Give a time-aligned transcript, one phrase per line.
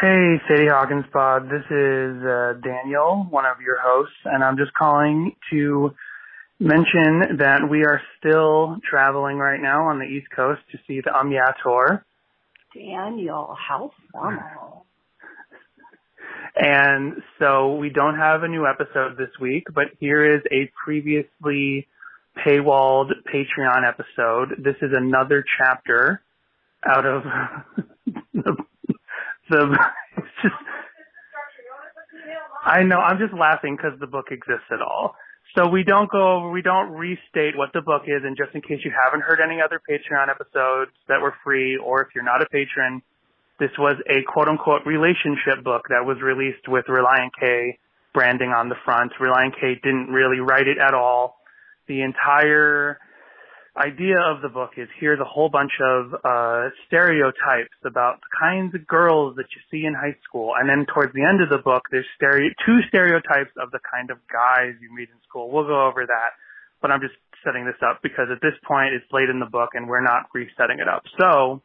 [0.00, 1.46] Hey, Sadie Hawkins Pod.
[1.46, 5.92] This is uh, Daniel, one of your hosts, and I'm just calling to
[6.60, 11.12] mention that we are still traveling right now on the East Coast to see the
[11.12, 12.04] Um Yeah tour.
[12.72, 14.86] Daniel, how formal.
[16.54, 21.88] And so we don't have a new episode this week, but here is a previously
[22.46, 24.62] paywalled Patreon episode.
[24.62, 26.22] This is another chapter
[26.84, 27.22] out of
[28.34, 28.56] the,
[29.50, 29.78] the
[30.16, 30.54] it's just
[32.64, 35.16] I know, I'm just laughing because the book exists at all.
[35.56, 38.60] So we don't go over, we don't restate what the book is, and just in
[38.60, 42.42] case you haven't heard any other Patreon episodes that were free, or if you're not
[42.42, 43.00] a patron,
[43.58, 47.78] this was a quote unquote relationship book that was released with Relient K
[48.12, 49.12] branding on the front.
[49.18, 51.36] Relient K didn't really write it at all.
[51.86, 52.98] The entire
[53.78, 58.74] idea of the book is here's a whole bunch of uh, stereotypes about the kinds
[58.74, 61.62] of girls that you see in high school, and then towards the end of the
[61.62, 65.50] book, there's two stereotypes of the kind of guys you meet in school.
[65.50, 66.30] We'll go over that,
[66.82, 69.70] but I'm just setting this up because at this point it's late in the book
[69.74, 71.04] and we're not resetting it up.
[71.18, 71.62] So,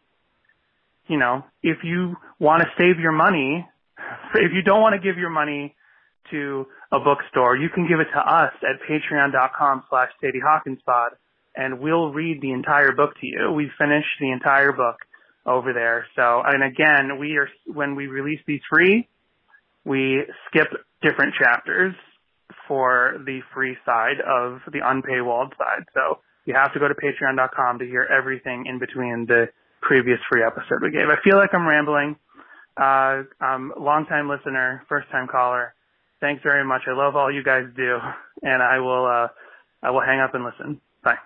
[1.07, 3.67] you know, if you want to save your money,
[4.35, 5.75] if you don't want to give your money
[6.31, 11.17] to a bookstore, you can give it to us at patreon.com slash Sadie Hawkinspod
[11.55, 13.51] and we'll read the entire book to you.
[13.51, 14.97] We finished the entire book
[15.45, 16.07] over there.
[16.15, 19.07] So, and again, we are, when we release these free,
[19.85, 20.67] we skip
[21.01, 21.93] different chapters
[22.67, 25.85] for the free side of the unpaywalled side.
[25.93, 29.49] So you have to go to patreon.com to hear everything in between the
[29.81, 31.07] previous free episode we gave.
[31.09, 32.15] I feel like I'm rambling.
[32.75, 35.73] Uh, I'm a long time listener, first time caller.
[36.21, 36.83] Thanks very much.
[36.87, 37.97] I love all you guys do
[38.41, 39.27] and I will, uh,
[39.85, 40.79] I will hang up and listen.
[41.03, 41.17] Bye.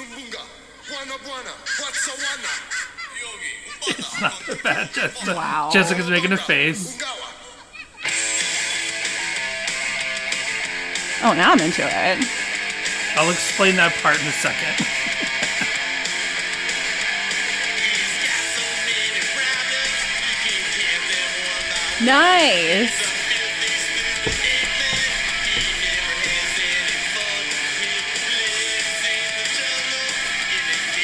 [0.00, 0.40] Sumbunga,
[0.88, 2.52] Buana Buana, Watsawana,
[3.88, 4.92] It's not that bad.
[4.94, 5.34] Jessica.
[5.34, 5.68] Wow.
[5.70, 6.98] Jessica's making a face.
[11.22, 12.26] Oh, now I'm into it.
[13.16, 14.86] I'll explain that part in a second.
[22.02, 23.19] Nice.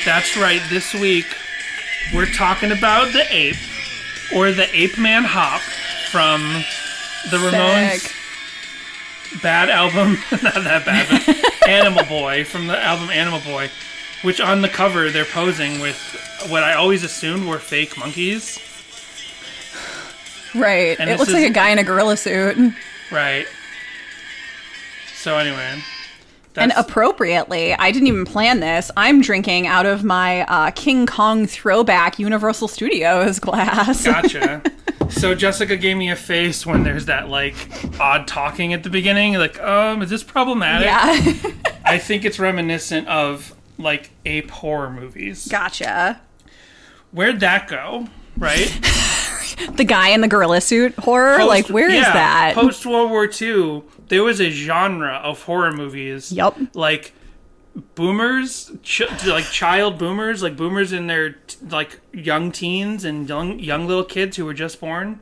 [0.06, 0.62] That's right.
[0.71, 1.27] This week,
[2.15, 3.56] we're talking about the ape,
[4.34, 5.61] or the Ape Man Hop
[6.11, 6.41] from
[7.31, 9.43] the Ramones Sick.
[9.43, 10.12] bad album.
[10.43, 13.69] Not that bad, but Animal Boy from the album Animal Boy,
[14.22, 15.99] which on the cover they're posing with
[16.49, 18.61] what I always assumed were fake monkeys.
[20.55, 20.99] Right.
[21.00, 22.56] And it looks is- like a guy in a gorilla suit.
[23.11, 23.47] Right.
[25.17, 25.83] So anyway,
[26.62, 28.91] And appropriately, I didn't even plan this.
[28.97, 34.05] I'm drinking out of my uh, King Kong throwback Universal Studios glass.
[34.05, 34.62] gotcha.
[35.11, 37.55] so Jessica gave me a face when there's that like
[38.00, 39.34] odd talking at the beginning.
[39.34, 40.87] Like, um, is this problematic?
[40.87, 41.53] yeah.
[41.84, 45.47] I think it's reminiscent of like ape horror movies.
[45.49, 46.21] gotcha.
[47.12, 48.09] Where'd that go?
[48.37, 48.69] Right?
[49.77, 51.44] The guy in the gorilla suit horror?
[51.44, 52.55] like, where is yeah, that?
[52.55, 56.31] Post World War II, there was a genre of horror movies.
[56.31, 56.59] Yup.
[56.75, 57.12] Like
[57.94, 63.59] boomers, ch- like child boomers, like boomers in their t- like young teens and young
[63.59, 65.21] young little kids who were just born.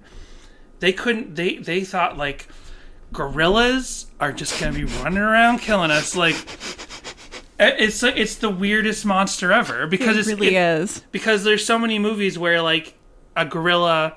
[0.80, 1.36] They couldn't.
[1.36, 2.48] They they thought like
[3.12, 6.16] gorillas are just gonna be running around killing us.
[6.16, 6.36] Like
[7.58, 11.04] it's it's the weirdest monster ever because it it's really it- is.
[11.12, 12.94] because there's so many movies where like
[13.36, 14.16] a gorilla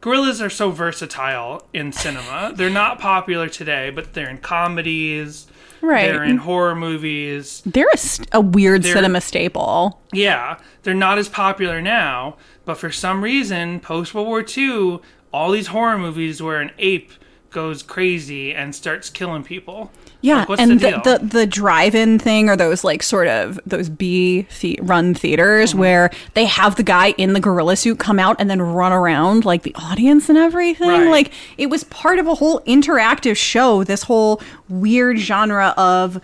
[0.00, 5.46] gorillas are so versatile in cinema they're not popular today but they're in comedies
[5.82, 6.06] Right.
[6.06, 10.00] they're in horror movies They're a, st- a weird They're- cinema staple.
[10.12, 14.98] yeah they're not as popular now but for some reason post world war ii
[15.32, 17.12] all these horror movies where an ape
[17.56, 22.50] goes crazy and starts killing people Yeah, Like, and the the, the, the drive-in thing
[22.50, 25.78] or those like sort of those B the- run theaters Mm-hmm.
[25.80, 29.46] where they have the guy in the gorilla suit come out and then run around
[29.46, 30.88] like the audience and everything.
[30.88, 31.08] Right.
[31.10, 33.82] Like it was part of a whole interactive show.
[33.84, 36.20] This whole weird genre of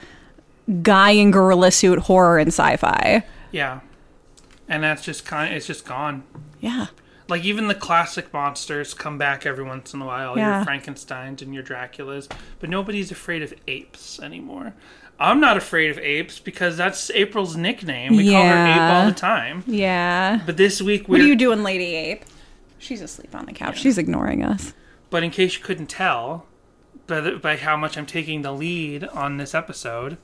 [0.82, 3.24] guy in gorilla suit horror and sci-fi.
[3.52, 3.80] yeah
[4.68, 6.22] and that's just kind Of, it's just gone
[6.60, 6.86] Yeah,
[7.32, 10.36] Like even the classic monsters come back every once in a while.
[10.36, 10.56] Yeah.
[10.56, 12.30] Your Frankenstein's and your Draculas,
[12.60, 14.74] but nobody's afraid of apes anymore.
[15.18, 18.16] I'm not afraid of apes because that's April's nickname.
[18.16, 19.64] We call her Ape all the time.
[19.66, 20.42] yeah.
[20.44, 22.24] But this week What are you doing, Lady Ape?
[22.78, 23.78] She's asleep on the couch.
[23.78, 24.74] She's ignoring us.
[25.08, 26.44] but in case you couldn't tell,
[27.06, 30.18] by, the, by how much I'm taking the lead on this episode.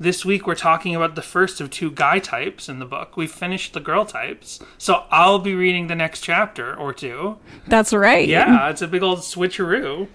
[0.00, 3.18] This week we're talking about the first of two guy types in the book.
[3.18, 7.36] We finished the girl types, so I'll be reading the next chapter or two.
[7.66, 8.26] That's right.
[8.26, 10.08] Yeah, it's a big old switcheroo.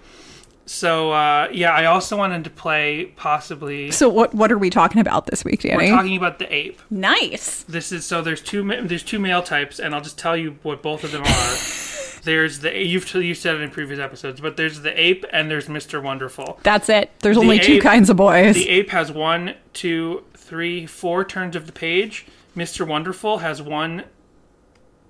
[0.66, 3.92] So uh, yeah, I also wanted to play possibly.
[3.92, 5.76] So what what are we talking about this week, Danny?
[5.76, 6.80] We're talking about the ape.
[6.90, 7.62] nice.
[7.62, 10.82] This is so there's two there's two male types, and I'll just tell you what
[10.82, 11.26] both of them are.
[12.22, 15.66] there's the you've you said it in previous episodes, but there's the ape and there's
[15.68, 16.02] Mr.
[16.02, 16.58] Wonderful.
[16.62, 17.10] That's it.
[17.20, 18.54] There's only two kinds of boys.
[18.54, 22.26] The ape has one, two, three, four turns of the page.
[22.56, 22.86] Mr.
[22.86, 24.04] Wonderful has one,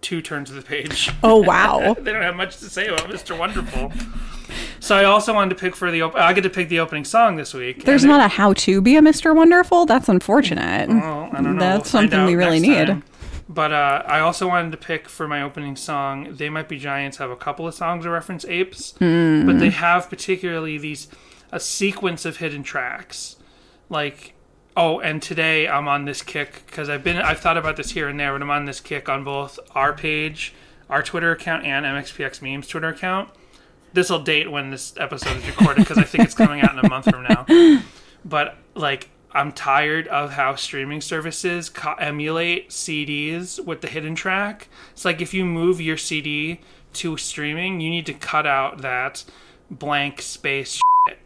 [0.00, 1.10] two turns of the page.
[1.22, 1.94] oh wow.
[2.00, 3.38] they don't have much to say about Mr.
[3.38, 3.92] Wonderful.
[4.78, 7.04] So I also wanted to pick for the op- I get to pick the opening
[7.04, 7.84] song this week.
[7.84, 9.34] There's and it- not a how to be a Mr.
[9.34, 9.86] Wonderful.
[9.86, 10.88] That's unfortunate.
[10.88, 11.60] Well, I don't know.
[11.60, 12.86] That's We'll something we really need.
[12.86, 13.02] time.
[13.48, 16.34] But uh, I also wanted to pick for my opening song.
[16.34, 19.46] They Might Be Giants have a couple of songs that reference apes, Hmm.
[19.46, 21.08] but they have particularly these
[21.52, 23.36] a sequence of hidden tracks.
[23.88, 24.34] Like,
[24.76, 28.08] oh, and today I'm on this kick because I've been I've thought about this here
[28.08, 30.52] and there, but I'm on this kick on both our page,
[30.90, 33.28] our Twitter account, and MXPX Memes Twitter account.
[33.92, 36.84] This will date when this episode is recorded because I think it's coming out in
[36.84, 37.46] a month from now
[38.24, 44.68] but like I'm tired of how streaming services co- emulate CDs with the hidden track.
[44.92, 46.60] It's like if you move your CD
[46.94, 49.24] to streaming, you need to cut out that
[49.70, 50.80] blank space.
[51.08, 51.18] Shit.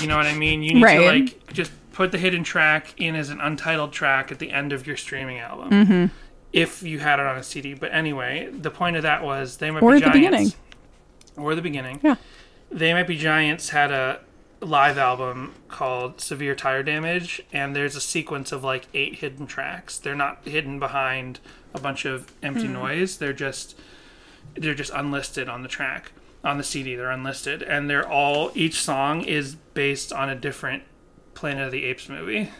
[0.00, 0.62] You know what I mean?
[0.62, 4.38] You need to like just put the hidden track in as an untitled track at
[4.38, 5.70] the end of your streaming album.
[5.70, 6.06] Mm-hmm.
[6.52, 9.70] If you had it on a CD, but anyway, the point of that was they
[9.70, 10.52] might Or be at the giants, beginning.
[11.36, 12.00] or the beginning.
[12.02, 12.14] Yeah.
[12.70, 14.20] They Might Be Giants had a
[14.64, 19.98] live album called Severe Tire Damage, and there's a sequence of like eight hidden tracks.
[19.98, 21.40] They're not hidden behind
[21.72, 22.74] a bunch of empty hmm.
[22.74, 23.18] noise.
[23.18, 23.78] They're just
[24.56, 26.12] they're just unlisted on the track
[26.42, 26.94] on the CD.
[26.94, 30.82] They're unlisted, and they're all each song is based on a different
[31.34, 32.50] Planet of the Apes movie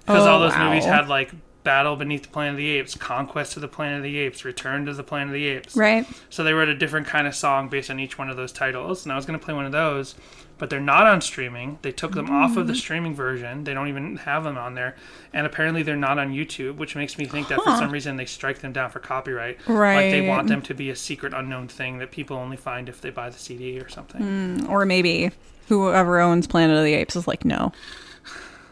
[0.00, 0.68] because Oh, all those wow.
[0.68, 1.32] movies had like
[1.64, 4.86] Battle Beneath the Planet of the Apes, Conquest of the Planet of the Apes, Return
[4.86, 5.76] to the Planet of the Apes.
[5.76, 6.06] Right.
[6.30, 9.04] So they wrote a different kind of song based on each one of those titles,
[9.04, 10.14] and I was going to play one of those,
[10.58, 11.78] but they're not on streaming.
[11.82, 12.68] They took them off of Mm.
[12.68, 13.64] the streaming version.
[13.64, 14.96] They don't even have them on there,
[15.32, 18.24] and apparently they're not on YouTube, which makes me think that for some reason they
[18.26, 19.58] strike them down for copyright.
[19.68, 22.88] Right, like they want them to be a secret unknown thing that people only find
[22.88, 24.66] if they buy the CD or something.
[24.68, 25.30] Or maybe
[25.68, 27.72] whoever owns Planet of the Apes is like, no.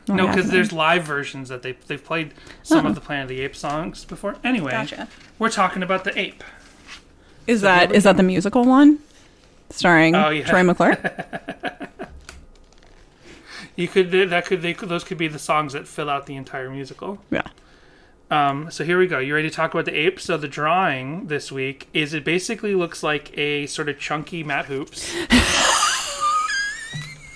[0.08, 2.32] no, because there's live versions that they they've played
[2.62, 4.36] some of the Planet of the Apes songs before.
[4.44, 5.08] Anyway, Gotcha.
[5.38, 6.42] we're talking about the ape.
[7.46, 8.98] Is that is that the musical one?
[9.70, 10.44] Starring Oh, yeah.
[10.44, 10.96] Troy McClure?
[13.78, 16.34] You could that could they could, those could be the songs that fill out the
[16.36, 17.18] entire musical.
[17.30, 17.42] yeah.
[18.30, 19.18] Um, so here we go.
[19.18, 20.18] You ready to talk about the ape?
[20.18, 24.64] So the drawing this week is it basically looks like a sort of chunky Matt
[24.64, 25.14] Hoopes.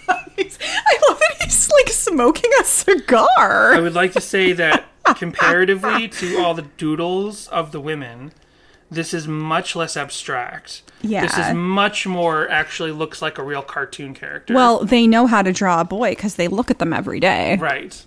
[0.09, 3.75] I love that he's like smoking a cigar.
[3.75, 4.87] I would like to say that
[5.17, 8.33] comparatively to all the doodles of the women,
[8.91, 10.83] this is much less abstract.
[11.03, 11.23] Yeah.
[11.23, 14.53] This is much more actually looks like a real cartoon character.
[14.55, 17.57] Well, they know how to draw a boy because they look at them every day.
[17.57, 18.05] Right.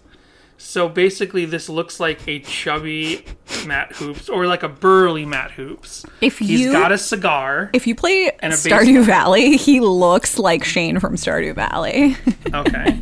[0.57, 3.25] So basically, this looks like a chubby
[3.65, 6.05] Matt Hoopes or like a burly Matt Hoopes.
[6.21, 7.69] If He's you- got a cigar.
[7.73, 9.03] If you play And a Stardew baseball.
[9.03, 12.15] Valley, he looks like Shane from Stardew Valley.
[12.53, 13.01] Okay.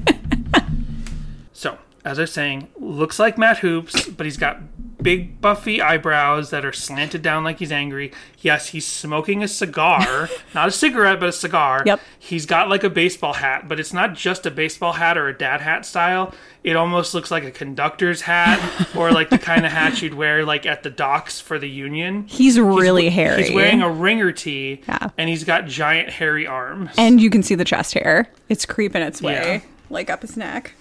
[1.54, 4.60] so, as I was saying, looks like Matt Hoops, but he's got
[5.02, 8.12] big buffy eyebrows that are slanted down like he's angry.
[8.40, 11.84] Yes, he's smoking a cigar, not a cigarette, but a cigar.
[11.86, 12.00] Yep.
[12.20, 15.38] He's got like a baseball hat, but it's not just a baseball hat or a
[15.38, 16.34] dad hat style.
[16.64, 18.60] It almost looks like a conductor's hat
[18.96, 22.26] or like the kind of hat you'd wear like at the docks for the union.
[22.28, 23.44] He's really He's- hairy.
[23.44, 25.10] He's wearing a ringer tee, Yeah.
[25.18, 26.92] and he's got giant hairy arms.
[26.98, 28.28] and you can see the chest hair.
[28.50, 29.70] It's creeping its way, Yeah.
[29.90, 30.74] like up his neck.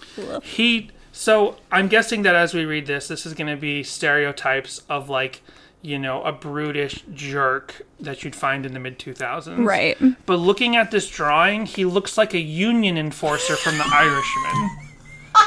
[0.43, 4.81] He so i'm guessing that as we read this this is going to be stereotypes
[4.89, 5.41] of like
[5.81, 9.97] you know a brutish jerk that you'd find in the mid 2000s Right.
[10.25, 14.69] but looking at this drawing he looks like a union enforcer from the irishman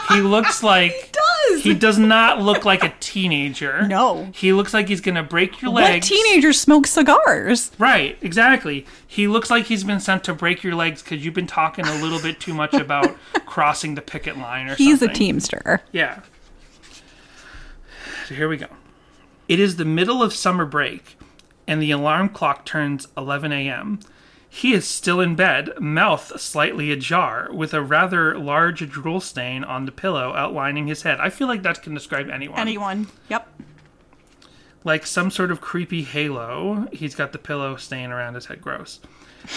[0.09, 1.63] he looks like he does.
[1.63, 4.29] he does not look like a teenager No.
[4.35, 5.85] he looks like he's going to break your legs.
[5.85, 7.71] What legs teenagers smoke cigars?
[7.79, 8.87] Right, exactly.
[9.07, 11.95] He looks like he's been sent to break your legs because you've been talking a
[12.03, 15.09] little bit too much about crossing the picket line or He's something.
[15.11, 15.83] He's a teamster.
[15.93, 16.21] Yeah.
[18.29, 18.67] So here we go.
[19.49, 21.19] It is the middle of summer break,
[21.67, 24.01] and the alarm clock turns 11 a.m.
[24.55, 29.85] He is still in bed, mouth slightly ajar, with a rather large drool stain on
[29.85, 31.19] the pillow outlining his head.
[31.19, 32.61] I feel like that can describe anyone.
[32.61, 33.09] Anyone?
[33.29, 33.49] Yep.
[34.85, 36.87] like some sort of creepy halo.
[36.93, 38.61] He's got the pillow staying around his head.
[38.63, 39.01] Gross.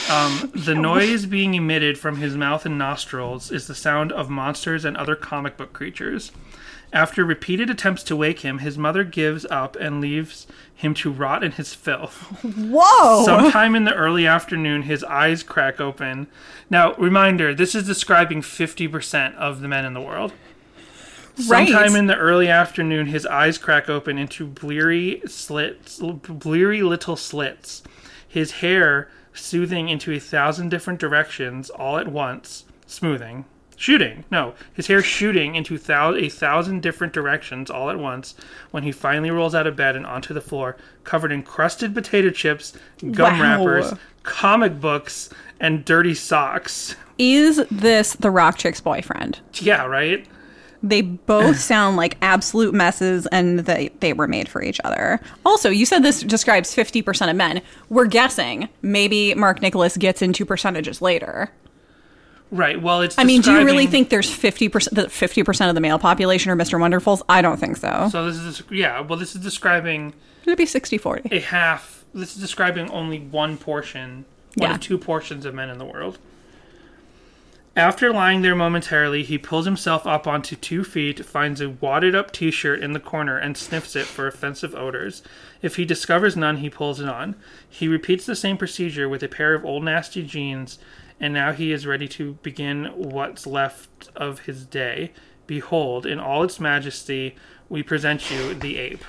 [0.09, 4.83] Um, the noise being emitted from his mouth and nostrils is the sound of monsters
[4.83, 6.31] and other comic book creatures.
[6.93, 11.43] After repeated attempts to wake him, his mother gives up and leaves him to rot
[11.43, 12.13] in his filth.
[12.43, 13.25] Whoa!
[13.25, 16.27] Sometime in the early afternoon, his eyes crack open.
[16.69, 20.31] Now, reminder this is describing 50% of the men in the world.
[21.47, 21.67] Right.
[21.67, 27.83] Sometime in the early afternoon, his eyes crack open into bleary slits, bleary little slits.
[28.27, 33.45] His hair soothing into a thousand different directions all at once, smoothing,
[33.77, 34.25] shooting.
[34.29, 38.35] No, his hair shooting into thou- a thousand different directions all at once.
[38.71, 42.29] When he finally rolls out of bed and onto the floor, covered in crusted potato
[42.31, 42.73] chips,
[43.11, 43.41] gum Wow.
[43.63, 43.93] wrappers,
[44.23, 45.29] comic books,
[45.59, 46.95] and dirty socks.
[47.17, 49.39] Is this the rock chick's boyfriend?
[49.53, 50.25] Yeah, right.
[50.83, 55.19] They both sound like absolute messes and they, they were made for each other.
[55.45, 57.61] Also, you said this describes 50% of men.
[57.89, 58.69] We're guessing.
[58.83, 61.51] Maybe Mark Nicholas gets into percentages later.
[62.49, 62.81] Right.
[62.81, 63.17] Well, it's.
[63.17, 66.55] I mean, do you really think there's 50% that 50% of the male population are
[66.55, 66.79] Mr.
[66.79, 67.21] Wonderfuls?
[67.27, 68.07] I don't think so.
[68.11, 69.01] So this is yeah.
[69.01, 70.13] Well, this is describing
[70.45, 71.31] It'd be 60-40.
[71.33, 72.05] a half.
[72.13, 74.23] This is describing only one portion,
[74.55, 74.75] one Yeah.
[74.75, 76.19] of two portions of men in the world.
[77.75, 82.31] After lying there momentarily, he pulls himself up onto two feet, finds a wadded up
[82.31, 85.21] t shirt in the corner, and sniffs it for offensive odors.
[85.61, 87.35] If he discovers none, he pulls it on.
[87.69, 90.79] He repeats the same procedure with a pair of old nasty jeans,
[91.19, 95.11] and now he is ready to begin what's left of his day.
[95.47, 97.35] Behold, in all its majesty,
[97.69, 99.03] we present you the ape.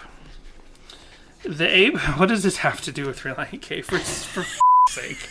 [1.45, 1.97] The ape?
[2.19, 3.83] What does this have to do with Relient K?
[3.83, 4.59] For, for f-
[4.91, 5.29] sake.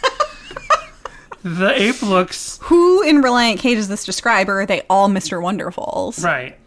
[1.43, 2.59] the ape looks.
[2.63, 5.41] Who in Relient K does this describe, or are they all Mr.
[5.41, 6.23] Wonderfuls?
[6.23, 6.57] Right.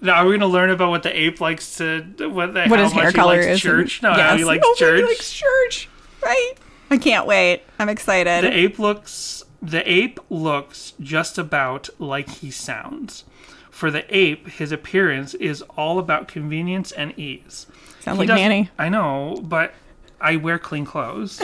[0.00, 2.02] Now, are we going to learn about what the ape likes to.
[2.30, 3.60] What, the, What his hair color likes is.
[3.60, 3.98] Church?
[4.02, 5.00] and- No, how he likes Oh, church.
[5.00, 5.88] He likes church.
[6.22, 6.52] Right.
[6.90, 7.62] I can't wait.
[7.80, 8.44] I'm excited.
[8.44, 9.42] The ape looks.
[9.60, 13.24] The ape looks just about like he sounds.
[13.70, 17.66] For the ape, his appearance is all about convenience and ease.
[18.00, 18.70] Sounds He like Manny.
[18.78, 19.74] I know, but
[20.20, 21.42] I wear clean clothes.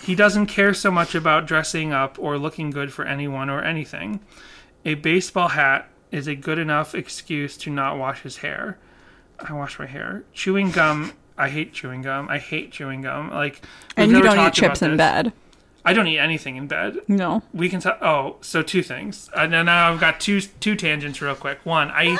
[0.04, 4.20] he doesn't care so much about dressing up or looking good for anyone or anything.
[4.84, 8.78] A baseball hat is a good enough excuse to not wash his hair.
[9.38, 10.24] I wash my hair.
[10.32, 11.12] Chewing gum.
[11.38, 12.28] I hate chewing gum.
[12.28, 13.30] I hate chewing gum.
[13.30, 13.62] Like,
[13.96, 15.32] And you don't eat chips in bed.
[15.84, 16.98] I don't eat anything in bed.
[17.08, 17.42] No.
[17.52, 17.98] We can talk.
[18.02, 19.30] Oh, so two things.
[19.36, 21.64] Uh, and then now I've got two two tangents real quick.
[21.64, 22.18] One, I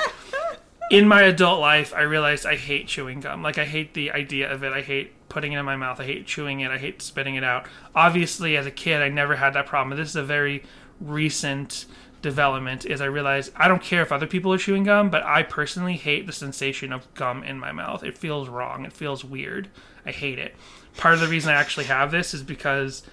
[0.90, 3.42] in my adult life, I realized I hate chewing gum.
[3.42, 4.72] Like I hate the idea of it.
[4.72, 6.00] I hate putting it in my mouth.
[6.00, 6.70] I hate chewing it.
[6.70, 7.66] I hate spitting it out.
[7.94, 9.96] Obviously, as a kid, I never had that problem.
[9.96, 10.64] This is a very
[11.00, 11.86] recent
[12.22, 12.86] development.
[12.86, 15.96] Is I realized I don't care if other people are chewing gum, but I personally
[15.96, 18.02] hate the sensation of gum in my mouth.
[18.02, 18.84] It feels wrong.
[18.84, 19.68] It feels weird.
[20.06, 20.54] I hate it.
[20.96, 23.04] Part of the reason I actually have this is because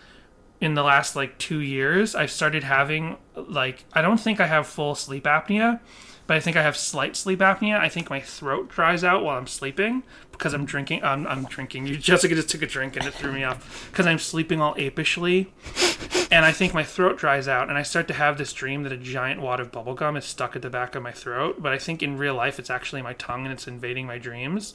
[0.60, 4.68] in the last like two years, I've started having like I don't think I have
[4.68, 5.80] full sleep apnea,
[6.26, 7.80] but I think I have slight sleep apnea.
[7.80, 11.04] I think my throat dries out while I'm sleeping because I'm drinking.
[11.04, 11.88] I'm, I'm drinking.
[11.88, 14.76] You, Jessica just took a drink and it threw me off because I'm sleeping all
[14.78, 15.54] apishly,
[16.32, 18.92] and I think my throat dries out, and I start to have this dream that
[18.92, 21.62] a giant wad of bubble gum is stuck at the back of my throat.
[21.62, 24.74] But I think in real life, it's actually my tongue and it's invading my dreams.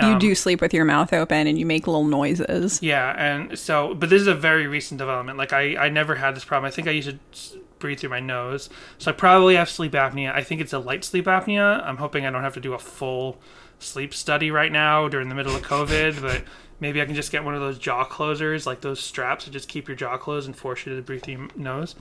[0.00, 2.80] You Um, do sleep with your mouth open and you make little noises.
[2.82, 5.38] Yeah, and so, but this is a very recent development.
[5.38, 6.68] Like, I, I never had this problem.
[6.68, 8.70] I think I used to breathe through my nose.
[8.98, 10.32] So I probably have sleep apnea.
[10.32, 11.84] I think it's a light sleep apnea.
[11.84, 13.38] I'm hoping I don't have to do a full
[13.78, 16.44] sleep study right now during the middle of COVID, but
[16.80, 19.68] maybe I can just get one of those jaw closers, like those straps that just
[19.68, 21.94] keep your jaw closed and force you to breathe through your nose.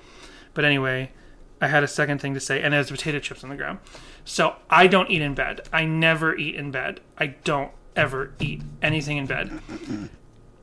[0.53, 1.11] But anyway,
[1.61, 3.79] I had a second thing to say, and there's potato chips on the ground.
[4.25, 5.61] So I don't eat in bed.
[5.71, 6.99] I never eat in bed.
[7.17, 9.59] I don't ever eat anything in bed.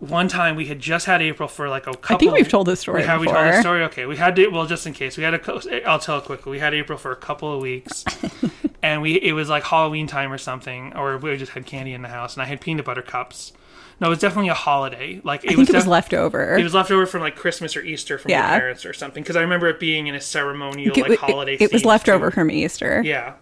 [0.00, 2.16] One time we had just had April for like a couple.
[2.16, 3.82] I think we've told this story We have we told the story.
[3.84, 4.48] Okay, we had to.
[4.48, 5.38] Well, just in case, we had a.
[5.38, 6.52] co- eh, I'll tell it quickly.
[6.52, 8.04] We had April for a couple of weeks,
[8.82, 12.02] and we it was like Halloween time or something, or we just had candy in
[12.02, 13.52] the house, and I had peanut butter cups.
[14.00, 15.20] No, it was definitely a holiday.
[15.24, 16.56] Like it I think it was leftover.
[16.58, 18.50] It was leftover from like Christmas or Easter from Yeah.
[18.50, 19.22] your parents or something.
[19.22, 21.56] Because I remember it being in a ceremonial It- like it- holiday.
[21.60, 22.34] it was leftover too.
[22.34, 23.00] from Easter.
[23.04, 23.34] Yeah.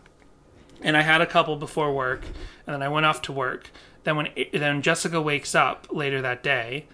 [0.83, 2.25] And I had a couple before work,
[2.67, 3.71] and then I went off to work.
[4.05, 6.87] Then when then Jessica wakes up later that day,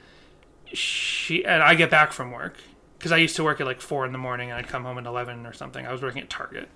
[0.73, 2.59] she and I get back from work
[2.99, 4.99] because I used to work at like four in the morning, and I'd come home
[4.99, 5.87] at eleven or something.
[5.87, 6.69] I was working at Target.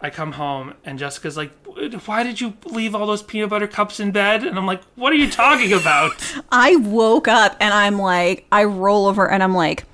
[0.00, 1.52] I come home and Jessica's like,
[2.06, 5.12] "Why did you leave all those peanut butter cups in bed?" And I'm like, "What
[5.12, 6.12] are you talking about?"
[6.52, 9.84] I woke up and I'm like, I roll over and I'm like,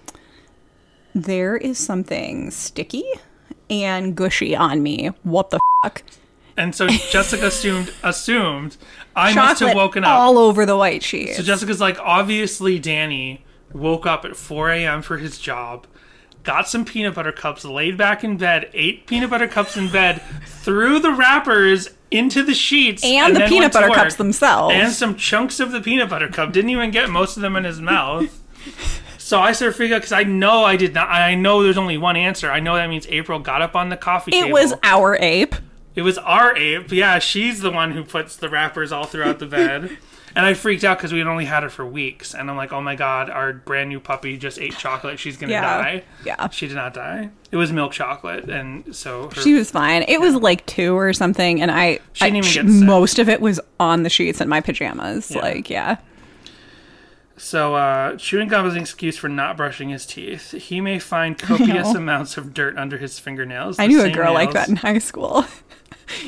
[1.14, 3.04] there is something sticky
[3.68, 5.08] and gushy on me.
[5.22, 6.02] What the fuck?
[6.58, 8.76] And so Jessica assumed assumed
[9.16, 10.10] I must have woken up.
[10.10, 11.34] all over the white sheet.
[11.34, 15.02] So Jessica's like, obviously Danny woke up at 4 a.m.
[15.02, 15.86] for his job,
[16.42, 20.22] got some peanut butter cups, laid back in bed, ate peanut butter cups in bed,
[20.46, 24.74] threw the wrappers into the sheets, and, the then peanut butter cups themselves.
[24.74, 26.52] and some chunks of the peanut butter cup.
[26.52, 28.42] Didn't even get most of them in his mouth.
[29.18, 31.10] So I sort of figured because I know I did not.
[31.10, 32.50] I know there's only one answer.
[32.50, 34.42] I know that means April got up on the coffee table.
[34.42, 34.54] it table.
[34.54, 35.54] was our ape.
[35.98, 36.92] It was our ape.
[36.92, 39.98] Yeah, she's the one who puts the wrappers all throughout the bed.
[40.36, 42.32] And I freaked out because we had only had her for weeks.
[42.34, 45.18] And I'm like, oh my god, our brand new puppy just ate chocolate.
[45.18, 45.62] She's going to Yeah.
[45.82, 46.04] die.
[46.24, 46.48] Yeah.
[46.50, 47.30] She did not die.
[47.50, 48.48] It was milk chocolate.
[48.48, 50.04] And so her, She was fine.
[50.06, 52.86] It was like two or something, and I, She didn't I- even get sick.
[52.86, 55.34] most of it was on the sheets in my pajamas.
[55.34, 55.96] Like, yeah.
[57.36, 60.50] So uh, chewing gum is an excuse for not brushing his teeth.
[60.52, 62.00] He may find copious know.
[62.00, 63.78] amounts of dirt under his fingernails.
[63.78, 65.46] I the knew a same girl like nails- that in high school.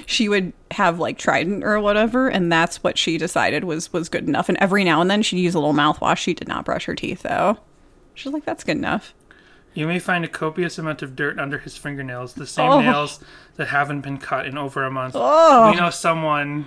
[0.07, 4.27] she would have like Trident or whatever, and that's what she decided was was good
[4.29, 4.49] enough.
[4.49, 6.19] And every now and then she'd use a little mouthwash.
[6.19, 7.59] She did not brush her teeth though.
[8.15, 9.15] She's like, that's good enough.
[9.73, 12.81] You may find a copious amount of dirt under his fingernails, the same Oh.
[12.81, 13.21] nails
[13.57, 15.15] that haven't been cut in over a month.
[15.17, 15.71] Oh.
[15.71, 16.67] We know someone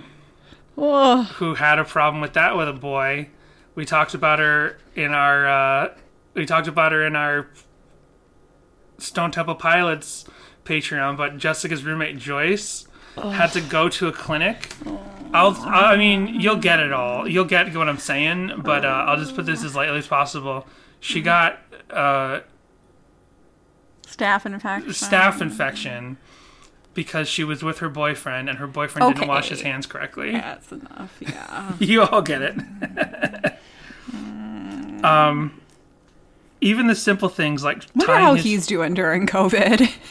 [0.76, 3.28] Oh, who had a problem with that with a boy.
[3.76, 5.94] We talked about her in our uh,
[6.34, 7.46] we talked about her in our
[8.98, 10.24] Stone Temple Pilots
[10.64, 14.68] Patreon, but Jessica's roommate Joyce had to go to a clinic.
[15.32, 17.28] I'll I mean you'll get it all.
[17.28, 20.66] You'll get what I'm saying, but uh, I'll just put this as lightly as possible.
[21.00, 21.58] She got
[21.90, 22.40] uh,
[24.06, 24.90] staph infection.
[24.92, 26.16] staph infection
[26.94, 30.30] because she was with her boyfriend and her boyfriend didn't wash his hands correctly.
[30.32, 31.16] That's enough.
[31.20, 31.72] Yeah.
[31.80, 32.54] You all get it.
[35.04, 35.60] um,
[36.60, 39.90] even the simple things like Wonder how his- he's doing during COVID.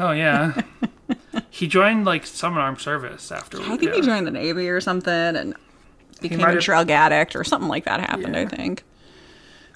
[0.00, 0.62] Oh yeah,
[1.50, 3.60] he joined like some armed service after.
[3.60, 5.54] I think he joined the Navy or something and
[6.22, 8.82] became a drug addict or something like that happened, I think.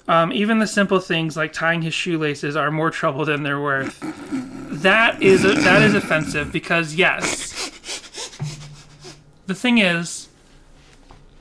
[0.07, 3.99] Um, even the simple things like tying his shoelaces are more trouble than they're worth.
[4.81, 7.69] That is that is offensive because yes,
[9.45, 10.27] the thing is,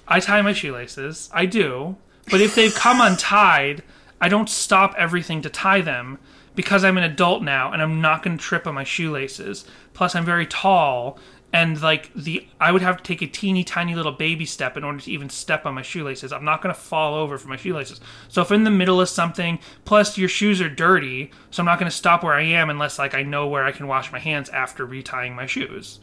[0.06, 1.30] I tie my shoelaces.
[1.32, 1.96] I do,
[2.30, 3.82] but if they've come untied,
[4.20, 6.18] I don't stop everything to tie them
[6.54, 9.64] because I'm an adult now and I'm not going to trip on my shoelaces.
[9.92, 11.18] Plus, I'm very tall.
[11.52, 14.82] And like the, I would have to take a teeny tiny little baby step in
[14.82, 16.32] order to even step on my shoelaces.
[16.32, 18.00] I'm not gonna fall over for my shoelaces.
[18.26, 21.78] So if in the middle of something, plus your shoes are dirty, so I'm not
[21.78, 24.50] gonna stop where I am unless like I know where I can wash my hands
[24.50, 26.00] after retying my shoes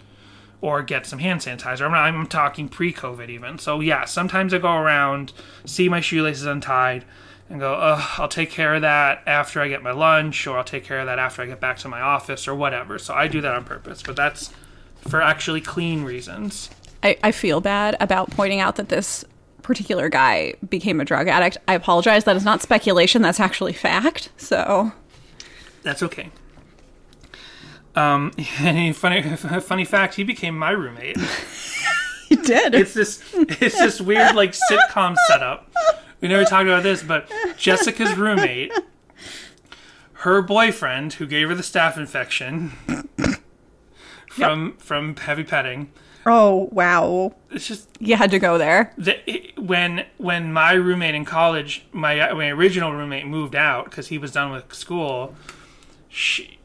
[0.61, 1.81] or get some hand sanitizer.
[1.81, 3.57] I'm, not, I'm talking pre-COVID even.
[3.57, 5.33] So yeah, sometimes I go around,
[5.65, 7.03] see my shoelaces untied,
[7.51, 7.73] and go,
[8.17, 11.05] I'll take care of that after I get my lunch, or I'll take care of
[11.05, 12.97] that after I get back to my office, or whatever.
[12.97, 14.51] So I do that on purpose, but that's
[15.07, 16.69] for actually clean reasons.
[17.03, 19.25] I, I feel bad about pointing out that this
[19.61, 21.57] particular guy became a drug addict.
[21.67, 22.23] I apologize.
[22.23, 23.21] That is not speculation.
[23.21, 24.29] That's actually fact.
[24.37, 24.91] So
[25.83, 26.31] That's okay.
[27.95, 31.17] Um, and funny, funny fact, he became my roommate.
[32.29, 32.73] he did.
[32.75, 35.69] it's this it's this weird like sitcom setup.
[36.21, 38.71] We never talked about this, but Jessica's roommate,
[40.13, 42.69] her boyfriend who gave her the staph infection
[44.29, 45.91] from from heavy petting.
[46.25, 47.35] oh wow.
[47.49, 48.93] It's just You had to go there.
[48.97, 54.07] the, it- when when my roommate in college, my my original roommate moved out because
[54.07, 55.35] he was done with school.
[56.09, 56.59] She,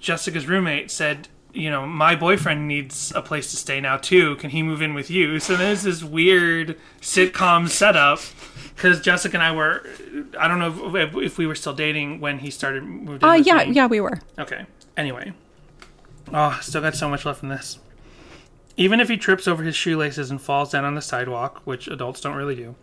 [0.00, 4.36] Jessica's roommate said, "You know, my boyfriend needs a place to stay now too.
[4.36, 8.20] Can he move in with you?" So there's this weird sitcom setup
[8.74, 9.86] because Jessica and I were,
[10.38, 13.28] I don't know if, if we were still dating when he started moved in.
[13.28, 13.72] Uh yeah, me.
[13.72, 14.20] yeah, we were.
[14.38, 14.66] Okay.
[14.96, 15.32] Anyway.
[16.32, 17.78] Oh, still got so much left in this.
[18.76, 22.20] Even if he trips over his shoelaces and falls down on the sidewalk, which adults
[22.20, 22.74] don't really do,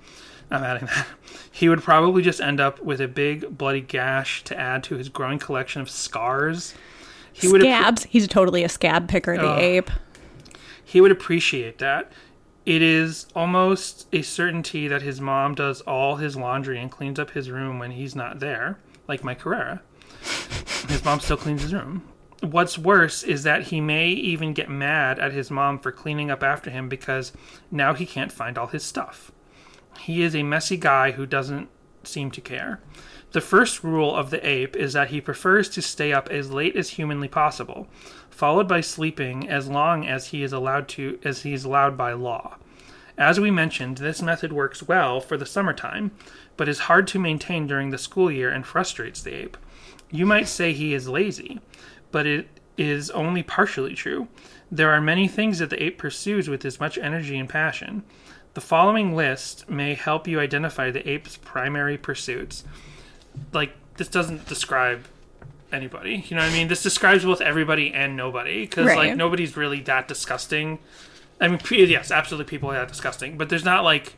[0.50, 1.08] I'm adding that,
[1.52, 5.10] he would probably just end up with a big bloody gash to add to his
[5.10, 6.74] growing collection of scars.
[7.34, 8.04] He would, appre- Scabs.
[8.06, 9.58] He's totally a scab picker, the Oh.
[9.58, 9.90] ape.
[10.84, 12.12] he would appreciate that.
[12.66, 17.32] It is almost a certainty that his mom does all his laundry and cleans up
[17.32, 19.82] his room when he's not there, like my Carrera.
[20.88, 22.08] His mom still cleans his room.
[22.42, 26.42] What's worse is that he may even get mad at his mom for cleaning up
[26.42, 27.32] after him because
[27.70, 29.32] now he can't find all his stuff.
[30.00, 31.70] He is a messy guy who doesn't
[32.04, 32.80] seem to care.
[33.32, 36.76] The first rule of the ape is that he prefers to stay up as late
[36.76, 37.88] as humanly possible,
[38.32, 42.14] followed by sleeping as long as he is allowed to as he is allowed by
[42.14, 42.58] law.
[43.18, 46.12] As we mentioned, this method works well for the summertime,
[46.58, 49.58] but is hard to maintain during the school year and frustrates the ape.
[50.10, 51.60] You might say he is lazy,
[52.12, 54.28] but it is only partially true.
[54.72, 58.04] There are many things that the ape pursues with as much energy and passion.
[58.54, 62.64] The following list may help you identify the ape's primary pursuits.
[63.54, 65.06] Like, this doesn't describe
[65.74, 66.26] anybody.
[66.28, 66.68] You know what I mean?
[66.68, 68.62] This describes both everybody and nobody.
[68.62, 70.80] Because, like, nobody's really that disgusting.
[71.40, 73.38] I mean, yes, absolutely people are that disgusting.
[73.38, 74.16] But there's not, like,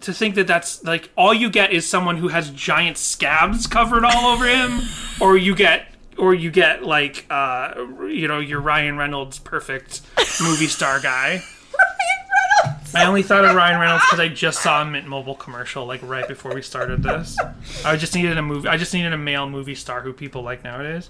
[0.00, 4.04] to think that that's like all you get is someone who has giant scabs covered
[4.04, 4.80] all over him
[5.20, 7.74] or you get or you get like uh
[8.08, 10.02] you know your Ryan Reynolds perfect
[10.40, 11.42] movie star guy.
[12.94, 16.00] I only thought of Ryan Reynolds because I just saw a Mint Mobile commercial like
[16.02, 17.36] right before we started this.
[17.84, 18.68] I just needed a movie.
[18.68, 21.08] I just needed a male movie star who people like nowadays.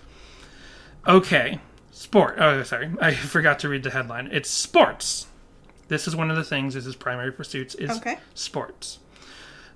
[1.08, 1.58] Okay,
[1.90, 2.36] sport.
[2.38, 4.28] Oh, sorry, I forgot to read the headline.
[4.30, 5.26] It's sports.
[5.88, 6.76] This is one of the things.
[6.76, 8.18] Is his primary pursuits is Okay.
[8.34, 8.98] sports.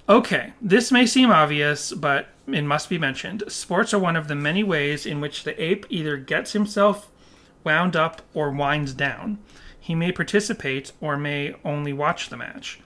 [0.07, 3.43] Okay, this may seem obvious, but it must be mentioned.
[3.49, 7.09] Sports are one of the many ways in which the ape either gets himself
[7.65, 9.39] wound up or winds down.
[9.85, 12.81] He may participate or may only watch the match.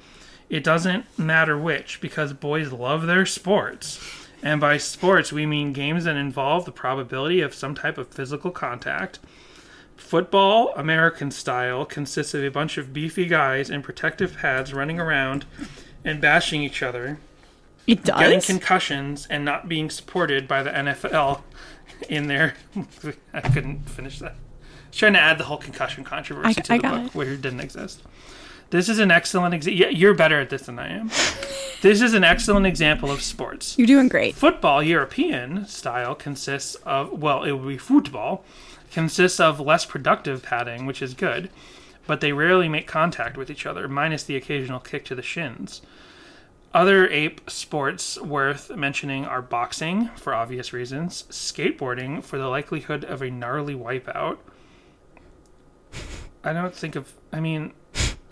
[0.50, 4.00] It doesn't matter which, because boys love their sports.
[4.42, 8.50] And by sports, we mean games that involve the probability of some type of physical
[8.50, 9.20] contact.
[9.96, 15.44] Football, American style, consists of a bunch of beefy guys in protective pads running around
[16.04, 17.20] and bashing each other,
[17.86, 21.42] It getting concussions, and not being supported by the NFL
[22.08, 22.54] in their.
[23.32, 24.34] I couldn't finish that.
[24.98, 27.14] Trying to add the whole concussion controversy I- to I the book, it.
[27.14, 28.02] where it didn't exist.
[28.70, 29.78] This is an excellent example.
[29.80, 31.08] Yeah, you're better at this than I am.
[31.82, 33.78] this is an excellent example of sports.
[33.78, 34.34] You're doing great.
[34.34, 38.44] Football, European style, consists of, well, it would be football,
[38.90, 41.48] consists of less productive padding, which is good,
[42.08, 45.80] but they rarely make contact with each other, minus the occasional kick to the shins.
[46.74, 53.22] Other ape sports worth mentioning are boxing, for obvious reasons, skateboarding, for the likelihood of
[53.22, 54.38] a gnarly wipeout.
[56.44, 57.72] I don't think of, I mean,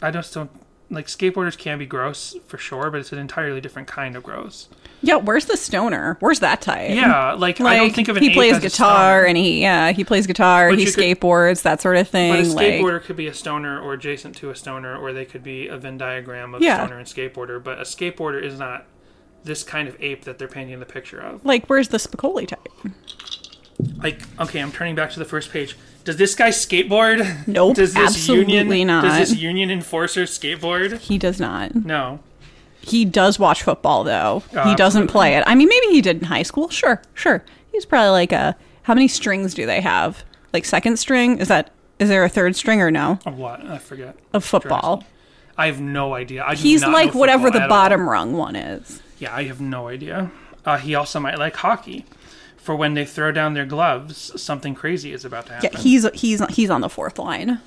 [0.03, 0.51] I just don't,
[0.91, 4.69] like, skateboarders can be gross for sure, but it's an entirely different kind of gross.
[5.03, 6.17] Yeah, where's the stoner?
[6.21, 6.91] Where's that type?
[6.95, 10.05] Yeah, like, Like I don't think of an he plays guitar and he yeah he
[10.05, 13.03] plays guitar But he you could- skateboards that sort of thing But a like skateboarder
[13.03, 15.99] could be a stoner or adjacent to a stoner, or they could be a Venn
[15.99, 16.79] diagram of Yeah.
[16.79, 17.63] stoner and skateboarder.
[17.63, 18.87] But a skateboarder is not
[19.45, 21.45] this kind of ape that they're painting the picture of.
[21.45, 22.69] like where's the Spicoli type
[24.03, 25.77] Like, okay, I'm turning back to the first page.
[26.05, 27.47] Does this guy skateboard?
[27.49, 29.03] Nope, Does this absolutely union, not.
[29.05, 30.99] Does this union enforcer skateboard?
[30.99, 32.21] he does not No.
[32.81, 36.19] he does watch football though he Oh, doesn't play it I mean maybe he did
[36.19, 40.23] in high school sure sure he's probably like a how many strings do they have
[40.53, 43.65] like second string is that is there a third string or no Of what?
[43.67, 44.17] I forget.
[44.33, 45.03] of football
[45.59, 46.45] I have no idea.
[46.47, 47.69] I he's like whatever the at all.
[47.69, 50.31] bottom rung one is Yeah, I have no idea.
[50.65, 52.05] Uh, he also might like hockey.
[52.67, 55.71] For when they throw down their gloves, something crazy is about to happen.
[55.73, 57.61] yeah he's he's he's on the fourth line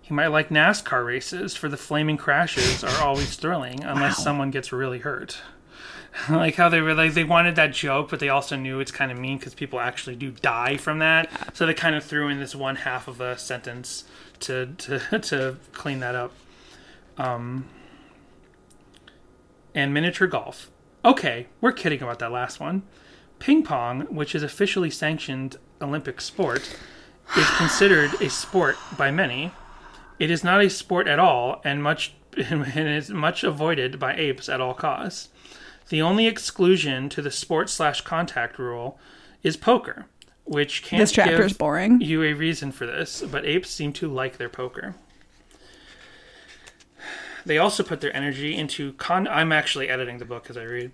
[0.00, 4.72] He might like NASCAR races, for the flaming crashes are always thrilling unless someone gets
[4.72, 5.42] really hurt.
[6.30, 9.12] like how they were like they wanted that joke, but they also knew it's kind
[9.12, 11.30] of mean because people actually do die from that.
[11.54, 14.04] So they kind of threw in this one half of a sentence
[14.40, 16.32] to to to clean that up.
[17.18, 17.66] Um,
[19.74, 20.70] and miniature golf.
[21.04, 22.82] Okay, we're kidding about that last one.
[23.40, 26.76] Ping pong, which is officially sanctioned Olympic sport,
[27.36, 29.50] is considered a sport by many.
[30.18, 34.48] It is not a sport at all, and much and is much avoided by apes
[34.48, 35.30] at all costs.
[35.88, 39.00] The only exclusion to the sport slash contact rule
[39.42, 40.06] is poker,
[40.44, 42.00] which can't This chapter is boring.
[42.00, 44.94] you a reason for this, but apes seem to like their poker.
[47.46, 49.26] They also put their energy into con.
[49.28, 50.92] I'm actually editing the book as I read.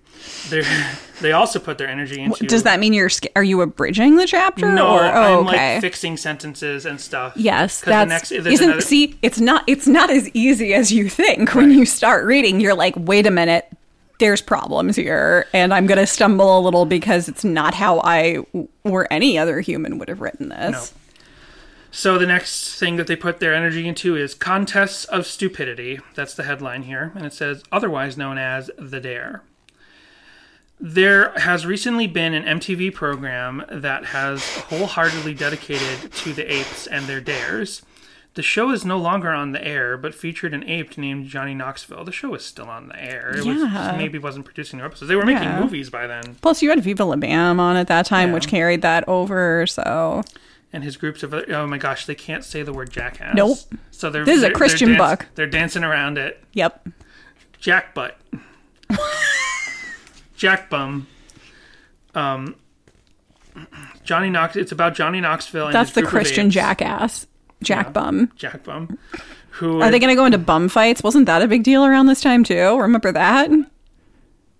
[0.49, 0.63] They
[1.21, 2.45] they also put their energy into.
[2.45, 4.71] Does that mean you're are you abridging the chapter?
[4.71, 5.73] No, or, oh, I'm okay.
[5.73, 7.33] like fixing sentences and stuff.
[7.35, 9.17] yes, that's next- isn't another- see.
[9.21, 9.63] It's not.
[9.67, 12.59] It's not as easy as you think when you start reading.
[12.59, 13.67] You're like, wait a minute.
[14.19, 18.39] There's problems here, and I'm gonna stumble a little because it's not how I
[18.83, 20.91] or any other human would have written this.
[21.89, 25.99] So the next thing that they put their energy into is contests of stupidity.
[26.15, 29.41] That's the headline here, and it says otherwise known as the Dare.
[30.79, 37.05] There has recently been an MTV program that has wholeheartedly dedicated to the apes and
[37.05, 37.81] their dares.
[38.35, 42.03] The show is no longer on the air, but featured an ape named Johnny Knoxville.
[42.03, 43.31] The show is still on the air.
[43.35, 43.71] It Yeah.
[43.73, 45.09] just maybe wasn't producing their episodes.
[45.09, 45.59] They were making Yeah.
[45.61, 46.35] movies by then.
[46.41, 48.33] Plus, you had Viva La Bam on at that time, Yeah.
[48.35, 49.65] which carried that over.
[49.65, 50.23] So
[50.73, 53.35] and his groups of other, oh my gosh, they can't say the word jackass.
[53.35, 53.57] Nope.
[53.91, 55.25] So they're This is a they're- they're Christian dance- book.
[55.35, 56.43] They're dancing around it.
[56.53, 56.87] yep,
[57.59, 58.17] Jack butt.
[60.35, 61.07] Jack bum.
[62.13, 62.55] Um,
[64.03, 64.55] Johnny Knox.
[64.55, 65.67] It's about Johnny Knoxville.
[65.67, 67.25] And That's the Christian jackass,
[67.63, 68.31] Jack Bum.
[68.35, 68.97] Jack Bum.
[69.51, 71.01] Who Are they going to go into bum fights?
[71.01, 72.77] Wasn't that a big deal around this time too?
[72.79, 73.49] Remember that?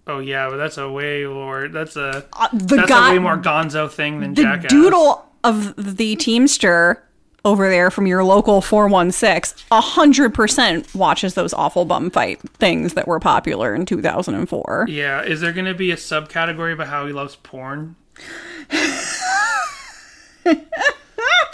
[0.07, 1.67] Oh yeah, but that's a way more.
[1.67, 4.71] That's a Uh, the that's guy, a way more Gonzo thing than the Jackass.
[4.71, 7.03] doodle of the Teamster
[7.45, 13.19] over there from your local 416 100% watches those awful bum fight things that were
[13.19, 14.87] popular in 2004.
[14.89, 17.95] Yeah, is there going to be a subcategory about how he loves porn?